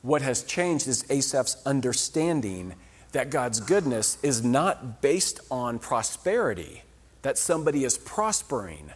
What 0.02 0.22
has 0.22 0.42
changed 0.42 0.86
is 0.86 1.04
Asaph's 1.04 1.56
understanding 1.64 2.74
that 3.12 3.30
God's 3.30 3.60
goodness 3.60 4.18
is 4.22 4.44
not 4.44 5.00
based 5.00 5.40
on 5.50 5.78
prosperity, 5.78 6.82
that 7.22 7.38
somebody 7.38 7.84
is 7.84 7.98
prospering. 7.98 8.92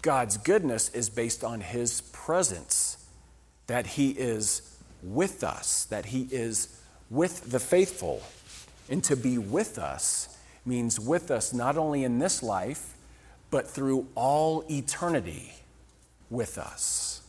God's 0.00 0.36
goodness 0.36 0.88
is 0.90 1.08
based 1.08 1.44
on 1.44 1.60
his 1.60 2.00
presence, 2.12 2.96
that 3.66 3.86
he 3.86 4.10
is 4.10 4.76
with 5.02 5.44
us, 5.44 5.84
that 5.86 6.06
he 6.06 6.28
is 6.30 6.80
with 7.10 7.50
the 7.50 7.60
faithful. 7.60 8.22
And 8.88 9.02
to 9.04 9.16
be 9.16 9.38
with 9.38 9.78
us 9.78 10.36
means 10.64 10.98
with 10.98 11.30
us 11.30 11.52
not 11.52 11.76
only 11.76 12.04
in 12.04 12.18
this 12.18 12.42
life, 12.42 12.94
but 13.50 13.68
through 13.68 14.06
all 14.14 14.64
eternity 14.70 15.52
with 16.30 16.58
us. 16.58 17.22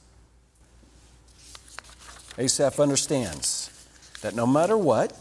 Asaph 2.38 2.80
understands 2.80 3.70
that 4.22 4.34
no 4.36 4.48
matter 4.48 4.78
what, 4.78 5.12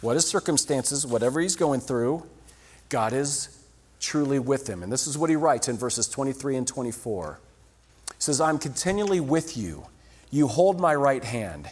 what 0.00 0.14
his 0.14 0.26
circumstances, 0.26 1.06
whatever 1.06 1.40
he's 1.40 1.54
going 1.54 1.80
through, 1.80 2.24
God 2.88 3.12
is 3.12 3.57
truly 4.00 4.38
with 4.38 4.68
him. 4.68 4.82
And 4.82 4.92
this 4.92 5.06
is 5.06 5.18
what 5.18 5.30
he 5.30 5.36
writes 5.36 5.68
in 5.68 5.76
verses 5.76 6.08
23 6.08 6.56
and 6.56 6.66
24. 6.66 7.40
He 8.06 8.14
says, 8.18 8.40
I'm 8.40 8.58
continually 8.58 9.20
with 9.20 9.56
you. 9.56 9.86
You 10.30 10.48
hold 10.48 10.80
my 10.80 10.94
right 10.94 11.24
hand. 11.24 11.70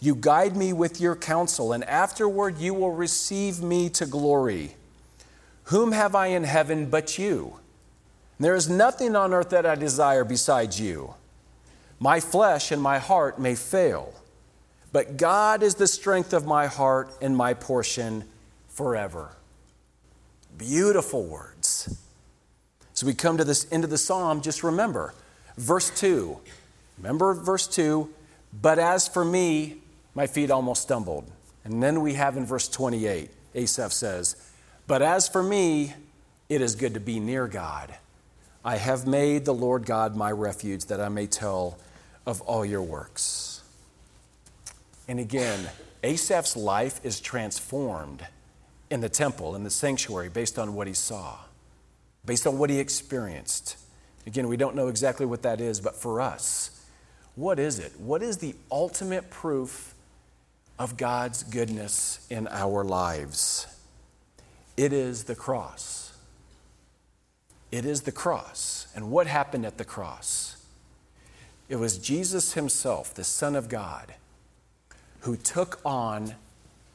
You 0.00 0.14
guide 0.16 0.56
me 0.56 0.72
with 0.72 1.00
your 1.00 1.14
counsel, 1.14 1.72
and 1.72 1.84
afterward 1.84 2.58
you 2.58 2.74
will 2.74 2.90
receive 2.90 3.62
me 3.62 3.88
to 3.90 4.06
glory. 4.06 4.74
Whom 5.64 5.92
have 5.92 6.14
I 6.14 6.28
in 6.28 6.44
heaven 6.44 6.86
but 6.86 7.18
you? 7.18 7.60
There 8.40 8.56
is 8.56 8.68
nothing 8.68 9.14
on 9.14 9.32
earth 9.32 9.50
that 9.50 9.64
I 9.64 9.76
desire 9.76 10.24
besides 10.24 10.80
you. 10.80 11.14
My 12.00 12.18
flesh 12.18 12.72
and 12.72 12.82
my 12.82 12.98
heart 12.98 13.38
may 13.38 13.54
fail, 13.54 14.12
but 14.90 15.16
God 15.16 15.62
is 15.62 15.76
the 15.76 15.86
strength 15.86 16.32
of 16.32 16.44
my 16.44 16.66
heart 16.66 17.12
and 17.20 17.36
my 17.36 17.54
portion 17.54 18.24
forever. 18.66 19.36
Beautiful 20.58 21.22
So 22.94 23.06
we 23.06 23.14
come 23.14 23.38
to 23.38 23.44
this 23.44 23.66
end 23.72 23.84
of 23.84 23.90
the 23.90 23.98
psalm, 23.98 24.42
just 24.42 24.62
remember 24.62 25.14
verse 25.56 25.90
2. 25.90 26.38
Remember 26.98 27.34
verse 27.34 27.66
2 27.66 28.08
but 28.52 28.78
as 28.78 29.08
for 29.08 29.24
me, 29.24 29.78
my 30.14 30.26
feet 30.26 30.50
almost 30.50 30.82
stumbled. 30.82 31.30
And 31.64 31.82
then 31.82 32.00
we 32.00 32.14
have 32.14 32.36
in 32.36 32.44
verse 32.44 32.68
28, 32.68 33.30
Asaph 33.54 33.92
says, 33.92 34.36
But 34.86 35.00
as 35.00 35.28
for 35.28 35.42
me, 35.42 35.94
it 36.48 36.60
is 36.60 36.74
good 36.74 36.94
to 36.94 37.00
be 37.00 37.18
near 37.20 37.46
God. 37.46 37.94
I 38.64 38.76
have 38.76 39.06
made 39.06 39.44
the 39.44 39.54
Lord 39.54 39.86
God 39.86 40.16
my 40.16 40.30
refuge 40.30 40.86
that 40.86 41.00
I 41.00 41.08
may 41.08 41.26
tell 41.26 41.78
of 42.26 42.40
all 42.42 42.64
your 42.64 42.82
works. 42.82 43.62
And 45.08 45.18
again, 45.18 45.70
Asaph's 46.04 46.56
life 46.56 47.00
is 47.04 47.20
transformed 47.20 48.26
in 48.90 49.00
the 49.00 49.08
temple, 49.08 49.56
in 49.56 49.64
the 49.64 49.70
sanctuary, 49.70 50.28
based 50.28 50.58
on 50.58 50.74
what 50.74 50.86
he 50.86 50.92
saw, 50.92 51.38
based 52.24 52.46
on 52.46 52.58
what 52.58 52.70
he 52.70 52.78
experienced. 52.78 53.76
Again, 54.26 54.48
we 54.48 54.56
don't 54.56 54.76
know 54.76 54.88
exactly 54.88 55.26
what 55.26 55.42
that 55.42 55.60
is, 55.60 55.80
but 55.80 55.96
for 55.96 56.20
us, 56.20 56.84
what 57.34 57.58
is 57.58 57.78
it? 57.78 57.92
What 57.98 58.22
is 58.22 58.38
the 58.38 58.54
ultimate 58.70 59.30
proof 59.30 59.94
of 60.78 60.96
God's 60.96 61.42
goodness 61.42 62.26
in 62.30 62.46
our 62.48 62.84
lives? 62.84 63.66
It 64.76 64.92
is 64.92 65.24
the 65.24 65.34
cross. 65.34 66.12
It 67.70 67.84
is 67.84 68.02
the 68.02 68.12
cross. 68.12 68.86
And 68.94 69.10
what 69.10 69.26
happened 69.26 69.64
at 69.64 69.78
the 69.78 69.84
cross? 69.84 70.56
It 71.68 71.76
was 71.76 71.98
Jesus 71.98 72.52
himself, 72.52 73.14
the 73.14 73.24
Son 73.24 73.56
of 73.56 73.68
God, 73.68 74.14
who 75.20 75.36
took 75.36 75.80
on 75.84 76.34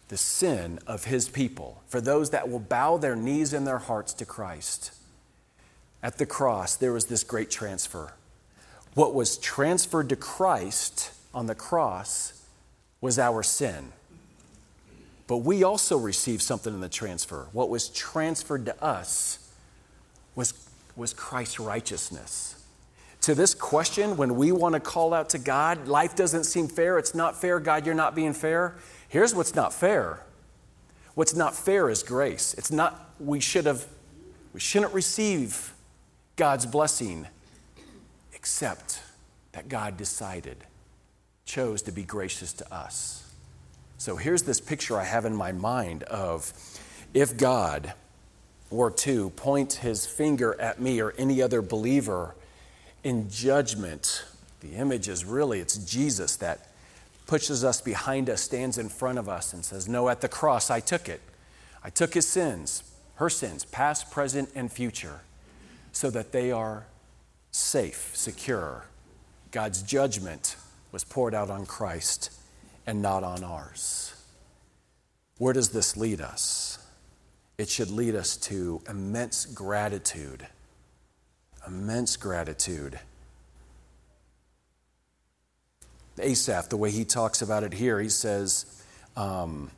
the 0.10 0.18
sin 0.18 0.80
of 0.88 1.06
his 1.06 1.28
people 1.28 1.82
for 1.88 2.00
those 2.00 2.30
that 2.30 2.50
will 2.50 2.60
bow 2.60 2.98
their 2.98 3.16
knees 3.16 3.54
and 3.54 3.66
their 3.66 3.80
hearts 3.80 4.14
to 4.14 4.26
Christ. 4.26 4.92
At 6.02 6.18
the 6.18 6.26
cross, 6.26 6.76
there 6.76 6.94
was 6.94 7.06
this 7.06 7.24
great 7.24 7.50
transfer. 7.50 8.14
What 8.94 9.14
was 9.14 9.38
transferred 9.38 10.10
to 10.10 10.16
Christ 10.16 11.12
on 11.34 11.48
the 11.48 11.56
cross 11.56 12.42
was 13.02 13.20
our 13.20 13.44
sin. 13.44 13.92
But 15.28 15.38
we 15.38 15.64
also 15.64 15.98
received 15.98 16.42
something 16.42 16.74
in 16.74 16.80
the 16.80 16.90
transfer. 16.90 17.48
What 17.52 17.70
was 17.70 17.90
transferred 17.90 18.66
to 18.66 18.84
us 18.84 19.52
was, 20.36 20.54
was 20.96 21.14
Christ's 21.14 21.60
righteousness. 21.60 22.56
To 23.22 23.36
this 23.36 23.54
question, 23.54 24.16
when 24.16 24.36
we 24.36 24.52
want 24.52 24.74
to 24.74 24.80
call 24.80 25.14
out 25.14 25.30
to 25.32 25.38
God, 25.38 25.88
life 25.88 26.16
doesn't 26.16 26.46
seem 26.46 26.68
fair, 26.68 26.98
it's 26.98 27.14
not 27.14 27.40
fair, 27.40 27.60
God, 27.60 27.86
you're 27.86 27.96
not 27.96 28.16
being 28.16 28.34
fair. 28.34 28.76
Here's 29.10 29.36
what's 29.36 29.54
not 29.54 29.74
fair. 29.74 30.24
What's 31.14 31.36
not 31.36 31.56
fair 31.56 31.90
is 31.90 32.04
grace. 32.04 32.54
It's 32.58 32.72
not, 32.72 33.12
we 33.20 33.40
should 33.40 33.66
have, 33.66 33.86
we 34.54 34.60
shouldn't 34.60 34.94
receive 34.94 35.74
God's 36.38 36.66
blessing, 36.66 37.28
except 38.34 39.02
that 39.52 39.68
God 39.68 39.98
decided, 39.98 40.58
chose 41.46 41.82
to 41.84 41.92
be 41.92 42.04
gracious 42.04 42.54
to 42.54 42.74
us. 42.74 43.30
So 43.98 44.16
here's 44.16 44.44
this 44.44 44.62
picture 44.62 44.98
I 44.98 45.04
have 45.04 45.26
in 45.26 45.36
my 45.36 45.52
mind 45.52 46.04
of 46.04 46.54
if 47.14 47.36
God 47.38 47.94
were 48.70 48.92
to 48.92 49.32
point 49.32 49.74
his 49.74 50.06
finger 50.06 50.60
at 50.62 50.80
me 50.80 51.02
or 51.02 51.14
any 51.18 51.42
other 51.42 51.62
believer 51.62 52.36
in 53.04 53.30
judgment, 53.30 54.24
the 54.60 54.74
image 54.76 55.08
is 55.08 55.26
really 55.26 55.60
it's 55.60 55.78
Jesus 55.78 56.36
that 56.38 56.70
pushes 57.26 57.64
us 57.64 57.82
behind 57.82 58.30
us, 58.30 58.42
stands 58.42 58.78
in 58.78 58.90
front 58.90 59.18
of 59.18 59.28
us, 59.28 59.54
and 59.54 59.66
says, 59.66 59.88
No, 59.88 60.10
at 60.10 60.22
the 60.22 60.30
cross, 60.30 60.70
I 60.70 60.80
took 60.80 61.10
it. 61.10 61.22
I 61.84 61.90
took 61.90 62.14
his 62.14 62.28
sins, 62.28 62.84
her 63.16 63.30
sins, 63.30 63.66
past, 63.66 64.12
present, 64.12 64.50
and 64.54 64.72
future, 64.72 65.22
so 65.98 66.10
that 66.10 66.32
they 66.32 66.52
are 66.52 66.86
safe, 67.52 68.12
secure. 68.14 68.86
God's 69.52 69.82
judgment 69.82 70.56
was 70.92 71.04
poured 71.04 71.34
out 71.34 71.50
on 71.50 71.66
Christ 71.66 72.32
and 72.86 73.02
not 73.02 73.24
on 73.24 73.44
ours. 73.44 74.14
Where 75.38 75.54
does 75.54 75.70
this 75.70 75.98
lead 75.98 76.22
us? 76.22 76.80
It 77.58 77.70
should 77.70 77.90
lead 77.90 78.16
us 78.16 78.38
to 78.38 78.82
immense 78.88 79.46
gratitude. 79.46 80.48
Immense 81.66 82.16
gratitude 82.16 83.00
Asaph, 86.20 86.70
the 86.70 86.78
way 86.78 86.92
he 86.92 87.06
talks 87.06 87.42
about 87.42 87.64
it 87.64 87.74
here, 87.74 88.00
he 88.00 88.10
says 88.10 88.66
um, 89.16 89.70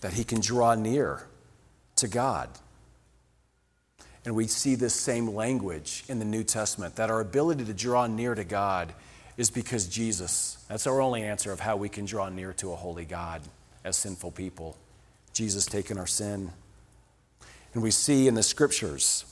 that 0.00 0.12
he 0.12 0.24
can 0.24 0.40
draw 0.40 0.74
near 0.74 1.26
to 1.96 2.06
God. 2.06 2.48
And 4.28 4.36
we 4.36 4.46
see 4.46 4.74
this 4.74 4.92
same 4.92 5.28
language 5.28 6.04
in 6.06 6.18
the 6.18 6.24
New 6.26 6.44
Testament 6.44 6.96
that 6.96 7.08
our 7.08 7.20
ability 7.20 7.64
to 7.64 7.72
draw 7.72 8.06
near 8.06 8.34
to 8.34 8.44
God 8.44 8.92
is 9.38 9.50
because 9.50 9.88
Jesus. 9.88 10.62
That's 10.68 10.86
our 10.86 11.00
only 11.00 11.22
answer 11.22 11.50
of 11.50 11.60
how 11.60 11.76
we 11.76 11.88
can 11.88 12.04
draw 12.04 12.28
near 12.28 12.52
to 12.52 12.72
a 12.72 12.76
holy 12.76 13.06
God 13.06 13.40
as 13.86 13.96
sinful 13.96 14.32
people. 14.32 14.76
Jesus 15.32 15.64
taking 15.64 15.96
our 15.96 16.06
sin. 16.06 16.50
And 17.72 17.82
we 17.82 17.90
see 17.90 18.28
in 18.28 18.34
the 18.34 18.42
scriptures 18.42 19.24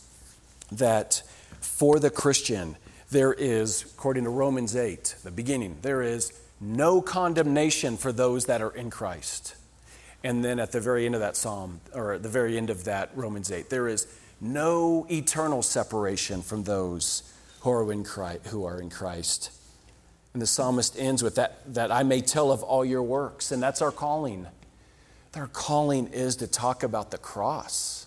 that 0.73 1.23
for 1.61 1.99
the 1.99 2.09
Christian, 2.09 2.79
there 3.11 3.35
is, 3.35 3.83
according 3.83 4.25
to 4.25 4.31
Romans 4.31 4.75
8, 4.75 5.17
the 5.23 5.31
beginning, 5.31 5.77
there 5.83 6.01
is 6.01 6.33
no 6.59 7.03
condemnation 7.03 7.99
for 7.99 8.13
those 8.13 8.47
that 8.47 8.63
are 8.63 8.75
in 8.75 8.89
Christ. 8.89 9.57
And 10.25 10.43
then 10.43 10.59
at 10.59 10.73
the 10.73 10.81
very 10.81 11.05
end 11.05 11.15
of 11.15 11.21
that 11.21 11.37
psalm, 11.37 11.83
or 11.93 12.15
at 12.15 12.23
the 12.23 12.31
very 12.31 12.57
end 12.57 12.71
of 12.71 12.85
that 12.85 13.11
Romans 13.15 13.53
8, 13.53 13.69
there 13.69 13.89
is 13.89 14.07
no 14.40 15.07
eternal 15.11 15.62
separation 15.62 16.42
from 16.42 16.64
those 16.64 17.33
who 17.61 17.70
are 17.70 17.92
in 17.92 18.05
Christ. 18.05 18.46
Who 18.49 18.64
are 18.64 18.81
in 18.81 18.90
Christ. 18.90 19.51
And 20.33 20.42
the 20.42 20.46
psalmist 20.46 20.99
ends 20.99 21.22
with 21.22 21.37
that, 21.37 21.75
that 21.75 21.90
I 21.90 22.03
may 22.03 22.20
tell 22.20 22.53
of 22.53 22.62
all 22.62 22.85
your 22.85 23.03
works. 23.03 23.53
And 23.53 23.62
that's 23.62 23.81
our 23.81 23.92
calling. 23.92 24.46
Our 25.35 25.46
calling 25.49 26.09
is 26.09 26.37
to 26.37 26.46
talk 26.46 26.83
about 26.83 27.11
the 27.11 27.18
cross 27.18 28.07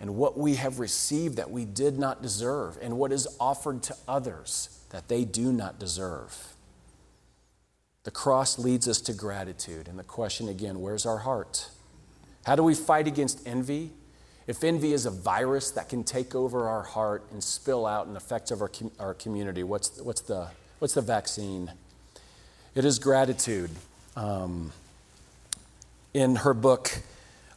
and 0.00 0.16
what 0.16 0.38
we 0.38 0.54
have 0.54 0.78
received 0.78 1.36
that 1.36 1.50
we 1.50 1.66
did 1.66 1.98
not 1.98 2.22
deserve, 2.22 2.78
and 2.80 2.96
what 2.96 3.12
is 3.12 3.28
offered 3.38 3.82
to 3.82 3.96
others 4.08 4.80
that 4.88 5.08
they 5.08 5.26
do 5.26 5.52
not 5.52 5.78
deserve. 5.78 6.54
The 8.04 8.10
cross 8.10 8.58
leads 8.58 8.88
us 8.88 8.98
to 9.02 9.12
gratitude. 9.12 9.88
And 9.88 9.98
the 9.98 10.04
question 10.04 10.48
again 10.48 10.80
where's 10.80 11.04
our 11.04 11.18
heart? 11.18 11.68
How 12.46 12.56
do 12.56 12.62
we 12.62 12.74
fight 12.74 13.06
against 13.06 13.46
envy? 13.46 13.92
If 14.50 14.64
envy 14.64 14.92
is 14.92 15.06
a 15.06 15.12
virus 15.12 15.70
that 15.70 15.88
can 15.88 16.02
take 16.02 16.34
over 16.34 16.66
our 16.66 16.82
heart 16.82 17.22
and 17.30 17.40
spill 17.40 17.86
out 17.86 18.08
and 18.08 18.16
affect 18.16 18.50
our, 18.50 18.68
our 18.98 19.14
community, 19.14 19.62
what's, 19.62 20.00
what's, 20.00 20.22
the, 20.22 20.48
what's 20.80 20.94
the 20.94 21.02
vaccine? 21.02 21.70
It 22.74 22.84
is 22.84 22.98
gratitude. 22.98 23.70
Um, 24.16 24.72
in 26.14 26.34
her 26.34 26.52
book, 26.52 26.90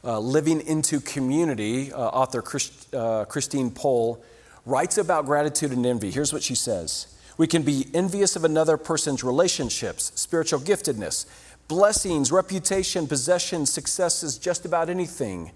uh, 0.04 0.20
Living 0.20 0.62
into 0.62 1.00
Community, 1.00 1.92
uh, 1.92 1.98
author 1.98 2.44
Christ, 2.44 2.94
uh, 2.94 3.26
Christine 3.26 3.72
Pohl, 3.72 4.24
writes 4.64 5.00
about 5.00 5.26
gratitude 5.26 5.72
and 5.72 5.84
envy. 5.88 6.12
Here's 6.12 6.32
what 6.32 6.44
she 6.44 6.54
says 6.54 7.08
We 7.40 7.48
can 7.48 7.64
be 7.64 7.88
envious 7.96 8.36
of 8.36 8.44
another 8.44 8.78
person's 8.78 9.24
relationships, 9.24 10.12
spiritual 10.14 10.60
giftedness, 10.60 11.26
blessings, 11.68 12.32
reputation, 12.32 13.08
possessions, 13.08 13.74
successes, 13.74 14.38
just 14.38 14.64
about 14.64 14.92
anything. 14.92 15.54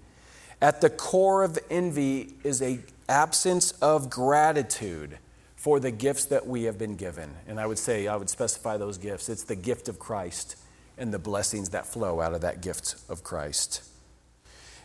At 0.60 0.80
the 0.80 0.90
core 0.90 1.44
of 1.44 1.58
envy 1.70 2.34
is 2.42 2.60
a 2.62 2.80
absence 3.08 3.72
of 3.80 4.10
gratitude 4.10 5.18
for 5.56 5.80
the 5.80 5.90
gifts 5.90 6.26
that 6.26 6.46
we 6.46 6.64
have 6.64 6.78
been 6.78 6.94
given. 6.94 7.30
And 7.46 7.58
I 7.58 7.66
would 7.66 7.78
say, 7.78 8.06
I 8.06 8.16
would 8.16 8.30
specify 8.30 8.76
those 8.76 8.98
gifts. 8.98 9.28
It's 9.28 9.44
the 9.44 9.56
gift 9.56 9.88
of 9.88 9.98
Christ 9.98 10.56
and 10.96 11.12
the 11.12 11.18
blessings 11.18 11.70
that 11.70 11.86
flow 11.86 12.20
out 12.20 12.34
of 12.34 12.42
that 12.42 12.60
gift 12.60 12.96
of 13.08 13.24
Christ. 13.24 13.82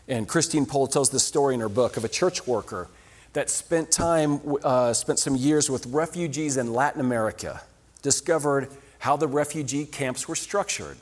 And 0.08 0.28
Christine 0.28 0.66
Pohl 0.66 0.88
tells 0.88 1.10
the 1.10 1.20
story 1.20 1.54
in 1.54 1.60
her 1.60 1.70
book 1.70 1.98
of 1.98 2.04
a 2.04 2.10
church 2.10 2.46
worker 2.46 2.88
that 3.34 3.50
spent 3.50 3.92
time, 3.92 4.42
uh, 4.64 4.94
spent 4.94 5.20
some 5.20 5.36
years 5.36 5.70
with 5.70 5.86
refugees 5.88 6.58
in 6.58 6.74
Latin 6.74 7.02
America, 7.02 7.62
discovered 8.02 8.70
how 9.00 9.16
the 9.16 9.28
refugee 9.28 9.86
camps 9.86 10.28
were 10.28 10.36
structured. 10.36 10.98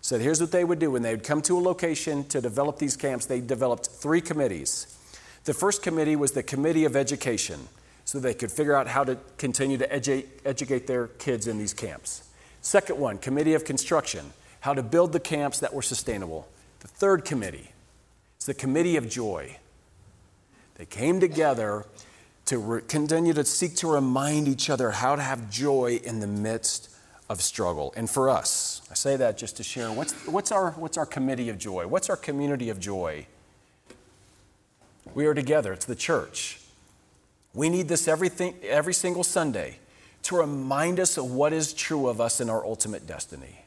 Said, 0.00 0.20
here's 0.20 0.40
what 0.40 0.52
they 0.52 0.64
would 0.64 0.78
do 0.78 0.90
when 0.90 1.02
they 1.02 1.14
would 1.14 1.24
come 1.24 1.42
to 1.42 1.58
a 1.58 1.60
location 1.60 2.24
to 2.28 2.40
develop 2.40 2.78
these 2.78 2.96
camps. 2.96 3.26
They 3.26 3.40
developed 3.40 3.86
three 3.86 4.20
committees. 4.20 4.96
The 5.44 5.54
first 5.54 5.82
committee 5.82 6.16
was 6.16 6.32
the 6.32 6.42
Committee 6.42 6.84
of 6.84 6.96
Education, 6.96 7.68
so 8.04 8.18
they 8.18 8.34
could 8.34 8.50
figure 8.52 8.74
out 8.74 8.86
how 8.86 9.04
to 9.04 9.18
continue 9.36 9.76
to 9.78 9.88
edu- 9.88 10.26
educate 10.44 10.86
their 10.86 11.08
kids 11.08 11.46
in 11.46 11.58
these 11.58 11.74
camps. 11.74 12.28
Second 12.60 12.98
one, 12.98 13.18
Committee 13.18 13.54
of 13.54 13.64
Construction, 13.64 14.32
how 14.60 14.74
to 14.74 14.82
build 14.82 15.12
the 15.12 15.20
camps 15.20 15.60
that 15.60 15.72
were 15.72 15.82
sustainable. 15.82 16.48
The 16.80 16.88
third 16.88 17.24
committee, 17.24 17.72
it's 18.36 18.46
the 18.46 18.54
Committee 18.54 18.96
of 18.96 19.08
Joy. 19.08 19.56
They 20.76 20.86
came 20.86 21.18
together 21.18 21.86
to 22.46 22.58
re- 22.58 22.82
continue 22.86 23.32
to 23.34 23.44
seek 23.44 23.76
to 23.76 23.88
remind 23.88 24.48
each 24.48 24.70
other 24.70 24.90
how 24.90 25.16
to 25.16 25.22
have 25.22 25.50
joy 25.50 26.00
in 26.02 26.20
the 26.20 26.26
midst 26.26 26.88
of 27.28 27.42
struggle. 27.42 27.92
And 27.96 28.08
for 28.08 28.30
us, 28.30 28.82
I 28.90 28.94
say 28.94 29.16
that 29.16 29.36
just 29.36 29.56
to 29.58 29.62
share 29.62 29.92
what's, 29.92 30.12
what's, 30.26 30.50
our, 30.50 30.72
what's 30.72 30.96
our 30.96 31.06
committee 31.06 31.48
of 31.48 31.58
joy? 31.58 31.86
What's 31.86 32.08
our 32.08 32.16
community 32.16 32.70
of 32.70 32.80
joy? 32.80 33.26
We 35.14 35.26
are 35.26 35.34
together, 35.34 35.72
it's 35.72 35.84
the 35.84 35.94
church. 35.94 36.60
We 37.54 37.68
need 37.68 37.88
this 37.88 38.08
everything, 38.08 38.54
every 38.62 38.94
single 38.94 39.24
Sunday 39.24 39.78
to 40.22 40.36
remind 40.36 41.00
us 41.00 41.16
of 41.16 41.30
what 41.30 41.52
is 41.52 41.72
true 41.72 42.08
of 42.08 42.20
us 42.20 42.40
in 42.40 42.50
our 42.50 42.64
ultimate 42.64 43.06
destiny. 43.06 43.64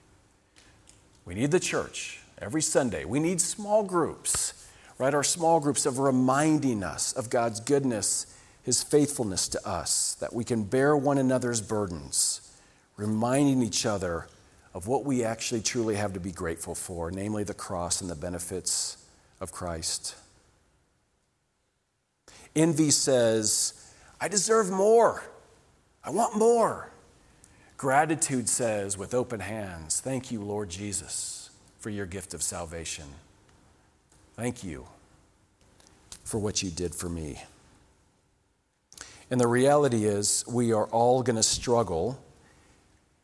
We 1.26 1.34
need 1.34 1.52
the 1.52 1.60
church 1.60 2.20
every 2.40 2.62
Sunday. 2.62 3.06
We 3.06 3.20
need 3.20 3.42
small 3.42 3.84
groups, 3.84 4.68
right? 4.98 5.14
Our 5.14 5.24
small 5.24 5.60
groups 5.60 5.86
of 5.86 6.00
reminding 6.00 6.84
us 6.84 7.14
of 7.14 7.30
God's 7.30 7.60
goodness, 7.60 8.38
His 8.64 8.84
faithfulness 8.84 9.48
to 9.50 9.68
us, 9.68 10.16
that 10.16 10.34
we 10.34 10.44
can 10.44 10.64
bear 10.64 10.96
one 10.96 11.18
another's 11.18 11.62
burdens, 11.62 12.51
reminding 12.98 13.62
each 13.62 13.86
other 13.86 14.28
of 14.74 14.88
what 14.88 15.06
we 15.06 15.24
actually 15.24 15.62
truly 15.62 15.96
have 15.96 16.14
to 16.14 16.20
be 16.20 16.32
grateful 16.32 16.76
for, 16.76 17.12
namely 17.12 17.44
the 17.44 17.54
cross 17.54 18.02
and 18.02 18.10
the 18.10 18.16
benefits 18.16 18.98
of 19.40 19.52
Christ. 19.52 20.16
Envy 22.56 22.92
says, 22.92 23.92
I 24.20 24.28
deserve 24.28 24.70
more. 24.70 25.24
I 26.04 26.10
want 26.10 26.38
more. 26.38 26.90
Gratitude 27.78 28.48
says, 28.48 28.98
with 28.98 29.14
open 29.14 29.40
hands, 29.40 30.00
Thank 30.00 30.32
you, 30.32 30.42
Lord 30.42 30.70
Jesus, 30.70 31.50
for 31.80 31.90
your 31.90 32.06
gift 32.06 32.34
of 32.34 32.44
salvation. 32.44 33.06
Thank 34.36 34.64
you 34.64 34.86
for 36.24 36.40
what 36.40 36.62
you 36.64 36.70
did 36.70 36.94
for 36.94 37.10
me. 37.10 37.42
And 39.30 39.40
the 39.40 39.48
reality 39.48 40.06
is, 40.06 40.44
we 40.48 40.74
are 40.74 40.86
all 40.88 41.24
going 41.24 41.38
to 41.38 41.44
struggle 41.44 42.22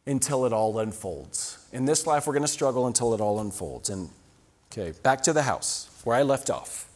until 0.07 0.45
it 0.45 0.53
all 0.53 0.79
unfolds. 0.79 1.65
In 1.71 1.85
this 1.85 2.07
life, 2.07 2.25
we're 2.25 2.33
going 2.33 2.41
to 2.41 2.47
struggle 2.47 2.87
until 2.87 3.13
it 3.13 3.21
all 3.21 3.39
unfolds. 3.39 3.89
And, 3.89 4.09
okay, 4.71 4.97
back 5.03 5.21
to 5.23 5.33
the 5.33 5.43
house 5.43 5.89
where 6.03 6.15
I 6.15 6.23
left 6.23 6.49
off. 6.49 6.89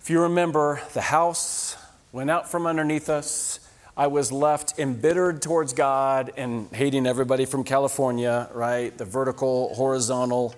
If 0.00 0.10
you 0.10 0.22
remember, 0.22 0.80
the 0.94 1.02
house 1.02 1.76
went 2.12 2.30
out 2.30 2.50
from 2.50 2.66
underneath 2.66 3.10
us. 3.10 3.60
I 3.96 4.06
was 4.06 4.32
left 4.32 4.78
embittered 4.78 5.42
towards 5.42 5.72
God 5.72 6.32
and 6.36 6.68
hating 6.72 7.06
everybody 7.06 7.44
from 7.44 7.64
California, 7.64 8.48
right? 8.54 8.96
The 8.96 9.04
vertical, 9.04 9.74
horizontal 9.74 10.54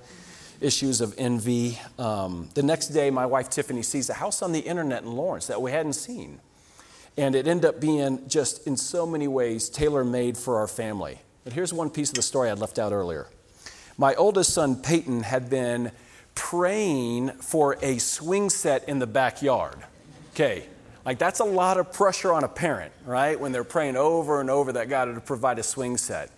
issues 0.61 1.01
of 1.01 1.15
envy. 1.19 1.79
Um, 1.99 2.51
the 2.55 2.63
next 2.63 2.89
day, 2.89 3.11
my 3.11 3.27
wife 3.27 3.51
Tiffany 3.51 3.83
sees 3.83 4.11
a 4.11 4.15
house 4.15 4.43
on 4.43 4.53
the 4.53 4.61
internet 4.61 5.03
in 5.03 5.13
Lawrence 5.13 5.47
that 5.49 5.61
we 5.61 5.73
hadn't 5.73 5.95
seen. 5.95 6.39
And 7.17 7.35
it 7.35 7.49
ended 7.49 7.65
up 7.65 7.81
being 7.81 8.29
just 8.29 8.67
in 8.67 8.77
so 8.77 9.07
many 9.07 9.27
ways 9.27 9.69
tailor 9.69 10.05
made 10.05 10.37
for 10.37 10.59
our 10.59 10.69
family. 10.69 11.19
But 11.45 11.53
here's 11.53 11.73
one 11.73 11.91
piece 11.91 12.11
of 12.11 12.17
the 12.17 12.23
story 12.23 12.51
I'd 12.51 12.59
left 12.59 12.79
out 12.79 12.93
earlier. 12.93 13.27
My 13.97 14.15
oldest 14.15 14.53
son, 14.53 14.77
Peyton, 14.77 15.23
had 15.23 15.51
been 15.51 15.93
praying 16.35 17.31
for 17.41 17.77
a 17.83 17.99
swing 17.99 18.51
set 18.51 18.89
in 18.89 18.99
the 18.99 19.07
backyard. 19.07 19.77
Okay, 20.33 20.65
like 21.05 21.19
that's 21.19 21.41
a 21.41 21.45
lot 21.45 21.77
of 21.77 21.93
pressure 21.93 22.33
on 22.33 22.45
a 22.45 22.49
parent, 22.49 22.93
right? 23.05 23.39
When 23.39 23.53
they're 23.53 23.65
praying 23.65 23.97
over 23.97 24.41
and 24.41 24.49
over 24.49 24.73
that 24.73 24.89
God 24.89 25.09
would 25.09 25.25
provide 25.25 25.59
a 25.59 25.63
swing 25.63 25.97
set. 25.97 26.31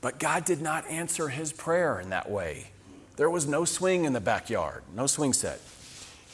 But 0.00 0.18
God 0.18 0.44
did 0.44 0.62
not 0.62 0.86
answer 0.86 1.28
his 1.28 1.52
prayer 1.52 2.00
in 2.00 2.10
that 2.10 2.30
way. 2.30 2.70
There 3.16 3.28
was 3.28 3.46
no 3.46 3.64
swing 3.64 4.04
in 4.04 4.12
the 4.12 4.20
backyard, 4.20 4.82
no 4.94 5.06
swing 5.06 5.32
set. 5.32 5.60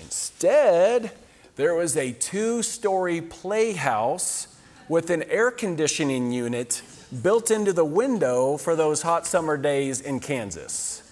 Instead, 0.01 1.11
there 1.57 1.75
was 1.75 1.97
a 1.97 2.13
two 2.13 2.63
story 2.63 3.21
playhouse 3.21 4.49
with 4.89 5.11
an 5.11 5.25
air 5.25 5.51
conditioning 5.51 6.31
unit 6.31 6.83
built 7.23 7.51
into 7.51 7.73
the 7.73 7.85
window 7.85 8.57
for 8.57 8.77
those 8.77 9.03
hot 9.03 9.27
summer 9.27 9.57
days 9.57 10.01
in 10.01 10.21
Kansas, 10.21 11.03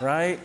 right? 0.00 0.38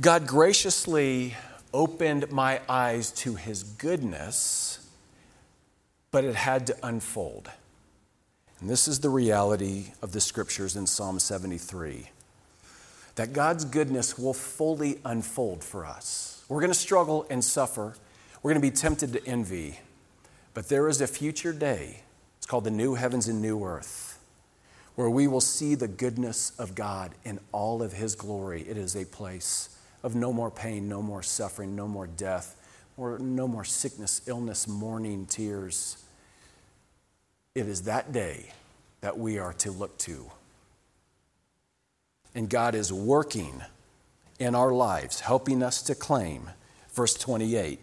God 0.00 0.26
graciously 0.26 1.36
opened 1.72 2.30
my 2.30 2.60
eyes 2.68 3.10
to 3.12 3.34
his 3.34 3.62
goodness, 3.62 4.86
but 6.10 6.24
it 6.24 6.34
had 6.34 6.66
to 6.68 6.76
unfold. 6.82 7.50
And 8.60 8.70
this 8.70 8.88
is 8.88 9.00
the 9.00 9.10
reality 9.10 9.92
of 10.00 10.12
the 10.12 10.20
scriptures 10.20 10.76
in 10.76 10.86
Psalm 10.86 11.18
73 11.18 12.10
that 13.16 13.32
God's 13.32 13.64
goodness 13.64 14.18
will 14.18 14.34
fully 14.34 14.98
unfold 15.04 15.64
for 15.64 15.86
us. 15.86 16.44
We're 16.48 16.60
going 16.60 16.72
to 16.72 16.78
struggle 16.78 17.26
and 17.30 17.42
suffer, 17.42 17.94
we're 18.42 18.52
going 18.52 18.62
to 18.62 18.70
be 18.70 18.76
tempted 18.76 19.14
to 19.14 19.26
envy, 19.26 19.80
but 20.54 20.68
there 20.68 20.86
is 20.88 21.00
a 21.00 21.06
future 21.06 21.52
day. 21.52 22.02
It's 22.46 22.50
called 22.52 22.62
the 22.62 22.70
new 22.70 22.94
heavens 22.94 23.26
and 23.26 23.42
new 23.42 23.64
earth, 23.64 24.20
where 24.94 25.10
we 25.10 25.26
will 25.26 25.40
see 25.40 25.74
the 25.74 25.88
goodness 25.88 26.52
of 26.60 26.76
God 26.76 27.10
in 27.24 27.40
all 27.50 27.82
of 27.82 27.94
his 27.94 28.14
glory. 28.14 28.62
It 28.62 28.76
is 28.76 28.94
a 28.94 29.04
place 29.04 29.76
of 30.04 30.14
no 30.14 30.32
more 30.32 30.52
pain, 30.52 30.88
no 30.88 31.02
more 31.02 31.24
suffering, 31.24 31.74
no 31.74 31.88
more 31.88 32.06
death, 32.06 32.54
or 32.96 33.18
no 33.18 33.48
more 33.48 33.64
sickness, 33.64 34.22
illness, 34.28 34.68
mourning, 34.68 35.26
tears. 35.26 36.04
It 37.56 37.66
is 37.66 37.82
that 37.82 38.12
day 38.12 38.52
that 39.00 39.18
we 39.18 39.40
are 39.40 39.54
to 39.54 39.72
look 39.72 39.98
to. 39.98 40.30
And 42.32 42.48
God 42.48 42.76
is 42.76 42.92
working 42.92 43.60
in 44.38 44.54
our 44.54 44.70
lives, 44.70 45.18
helping 45.18 45.64
us 45.64 45.82
to 45.82 45.96
claim. 45.96 46.50
Verse 46.92 47.14
28 47.14 47.80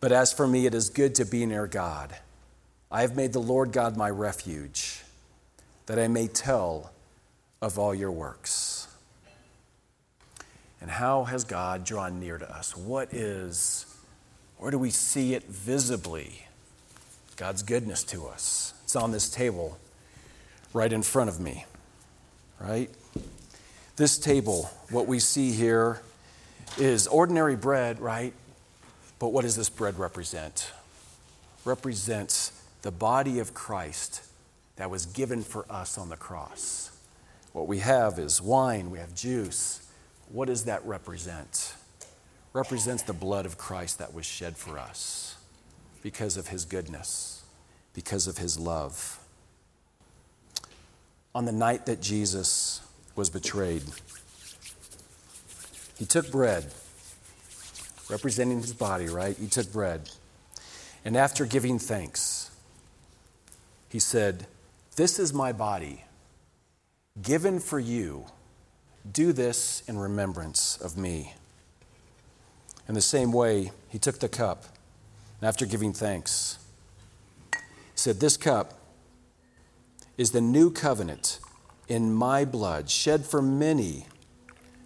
But 0.00 0.10
as 0.10 0.32
for 0.32 0.48
me, 0.48 0.66
it 0.66 0.74
is 0.74 0.90
good 0.90 1.14
to 1.14 1.24
be 1.24 1.46
near 1.46 1.68
God. 1.68 2.16
I 2.92 3.02
have 3.02 3.14
made 3.14 3.32
the 3.32 3.40
Lord 3.40 3.72
God 3.72 3.96
my 3.96 4.10
refuge, 4.10 5.02
that 5.86 5.98
I 5.98 6.08
may 6.08 6.26
tell 6.26 6.92
of 7.62 7.78
all 7.78 7.94
your 7.94 8.10
works. 8.10 8.88
And 10.80 10.90
how 10.90 11.24
has 11.24 11.44
God 11.44 11.84
drawn 11.84 12.18
near 12.18 12.38
to 12.38 12.50
us? 12.50 12.76
What 12.76 13.14
is, 13.14 13.86
where 14.56 14.70
do 14.70 14.78
we 14.78 14.90
see 14.90 15.34
it 15.34 15.44
visibly? 15.44 16.46
God's 17.36 17.62
goodness 17.62 18.02
to 18.04 18.26
us. 18.26 18.74
It's 18.82 18.96
on 18.96 19.12
this 19.12 19.30
table 19.30 19.78
right 20.72 20.92
in 20.92 21.02
front 21.02 21.30
of 21.30 21.38
me, 21.38 21.66
right? 22.58 22.90
This 23.96 24.18
table, 24.18 24.70
what 24.90 25.06
we 25.06 25.20
see 25.20 25.52
here 25.52 26.00
is 26.76 27.06
ordinary 27.06 27.56
bread, 27.56 28.00
right? 28.00 28.32
But 29.18 29.28
what 29.28 29.42
does 29.42 29.54
this 29.54 29.68
bread 29.68 29.98
represent? 29.98 30.72
Represents 31.64 32.52
the 32.82 32.90
body 32.90 33.38
of 33.38 33.54
Christ 33.54 34.22
that 34.76 34.90
was 34.90 35.06
given 35.06 35.42
for 35.42 35.66
us 35.70 35.98
on 35.98 36.08
the 36.08 36.16
cross. 36.16 36.90
What 37.52 37.66
we 37.66 37.78
have 37.78 38.18
is 38.18 38.40
wine, 38.40 38.90
we 38.90 38.98
have 38.98 39.14
juice, 39.14 39.86
what 40.30 40.46
does 40.46 40.64
that 40.64 40.84
represent? 40.86 41.74
Represents 42.52 43.02
the 43.02 43.12
blood 43.12 43.46
of 43.46 43.58
Christ 43.58 43.98
that 43.98 44.14
was 44.14 44.24
shed 44.24 44.56
for 44.56 44.78
us 44.78 45.36
because 46.02 46.36
of 46.36 46.48
his 46.48 46.64
goodness, 46.64 47.42
because 47.94 48.26
of 48.26 48.38
his 48.38 48.58
love. 48.58 49.18
On 51.34 51.44
the 51.44 51.52
night 51.52 51.86
that 51.86 52.00
Jesus 52.00 52.80
was 53.16 53.28
betrayed, 53.28 53.82
he 55.98 56.06
took 56.06 56.30
bread, 56.30 56.72
representing 58.08 58.60
his 58.60 58.72
body, 58.72 59.08
right? 59.08 59.36
He 59.36 59.46
took 59.46 59.70
bread. 59.72 60.10
And 61.04 61.16
after 61.16 61.44
giving 61.44 61.78
thanks, 61.78 62.39
he 63.90 63.98
said, 63.98 64.46
This 64.96 65.18
is 65.18 65.34
my 65.34 65.52
body, 65.52 66.04
given 67.20 67.58
for 67.58 67.78
you. 67.78 68.26
Do 69.10 69.32
this 69.32 69.82
in 69.86 69.98
remembrance 69.98 70.76
of 70.76 70.96
me. 70.96 71.34
In 72.88 72.94
the 72.94 73.00
same 73.00 73.32
way, 73.32 73.72
he 73.88 73.98
took 73.98 74.20
the 74.20 74.28
cup, 74.28 74.64
and 75.40 75.48
after 75.48 75.66
giving 75.66 75.92
thanks, 75.92 76.58
he 77.52 77.58
said, 77.94 78.20
This 78.20 78.36
cup 78.36 78.78
is 80.16 80.30
the 80.30 80.40
new 80.40 80.70
covenant 80.70 81.40
in 81.88 82.12
my 82.12 82.44
blood, 82.44 82.88
shed 82.88 83.26
for 83.26 83.42
many 83.42 84.06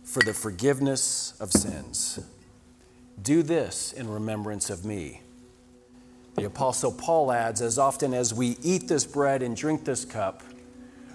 for 0.04 0.22
the 0.22 0.32
forgiveness 0.32 1.34
of 1.40 1.52
sins. 1.52 2.20
Do 3.20 3.42
this 3.42 3.92
in 3.92 4.08
remembrance 4.08 4.70
of 4.70 4.84
me. 4.84 5.20
The 6.34 6.44
Apostle 6.44 6.92
Paul 6.92 7.30
adds, 7.30 7.62
As 7.62 7.78
often 7.78 8.12
as 8.12 8.34
we 8.34 8.56
eat 8.62 8.88
this 8.88 9.04
bread 9.04 9.42
and 9.42 9.56
drink 9.56 9.84
this 9.84 10.04
cup, 10.04 10.42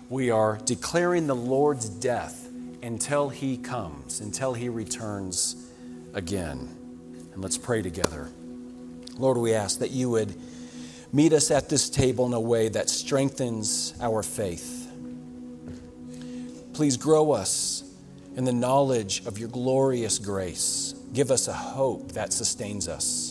we 0.09 0.29
are 0.31 0.57
declaring 0.63 1.27
the 1.27 1.35
Lord's 1.35 1.89
death 1.89 2.47
until 2.81 3.29
he 3.29 3.57
comes, 3.57 4.21
until 4.21 4.53
he 4.53 4.69
returns 4.69 5.67
again. 6.13 6.75
And 7.33 7.43
let's 7.43 7.57
pray 7.57 7.81
together. 7.81 8.29
Lord, 9.17 9.37
we 9.37 9.53
ask 9.53 9.79
that 9.79 9.91
you 9.91 10.09
would 10.09 10.33
meet 11.11 11.33
us 11.33 11.51
at 11.51 11.67
this 11.67 11.89
table 11.89 12.25
in 12.25 12.33
a 12.33 12.39
way 12.39 12.69
that 12.69 12.89
strengthens 12.89 13.93
our 13.99 14.23
faith. 14.23 14.89
Please 16.73 16.95
grow 16.95 17.33
us 17.33 17.83
in 18.37 18.45
the 18.45 18.53
knowledge 18.53 19.25
of 19.25 19.37
your 19.37 19.49
glorious 19.49 20.17
grace. 20.17 20.95
Give 21.11 21.29
us 21.29 21.49
a 21.49 21.53
hope 21.53 22.13
that 22.13 22.31
sustains 22.31 22.87
us 22.87 23.28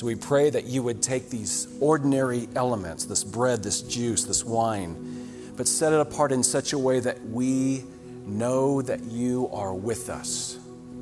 So 0.00 0.06
we 0.06 0.14
pray 0.14 0.48
that 0.48 0.64
you 0.64 0.82
would 0.82 1.02
take 1.02 1.28
these 1.28 1.68
ordinary 1.78 2.48
elements, 2.56 3.04
this 3.04 3.22
bread, 3.22 3.62
this 3.62 3.82
juice, 3.82 4.24
this 4.24 4.42
wine, 4.46 5.52
but 5.58 5.68
set 5.68 5.92
it 5.92 6.00
apart 6.00 6.32
in 6.32 6.42
such 6.42 6.72
a 6.72 6.78
way 6.78 7.00
that 7.00 7.22
we 7.26 7.84
know 8.24 8.80
that 8.80 9.02
you 9.02 9.50
are 9.52 9.74
with 9.74 10.08
us 10.08 10.58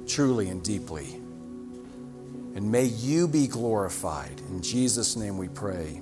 truly 0.09 0.49
and 0.49 0.65
deeply. 0.65 1.15
And 2.57 2.73
may 2.73 2.87
you 2.87 3.29
be 3.29 3.47
glorified. 3.47 4.41
In 4.49 4.63
Jesus' 4.63 5.15
name 5.15 5.39
we 5.39 5.47
pray. 5.47 6.01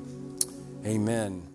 Amen. 0.87 1.46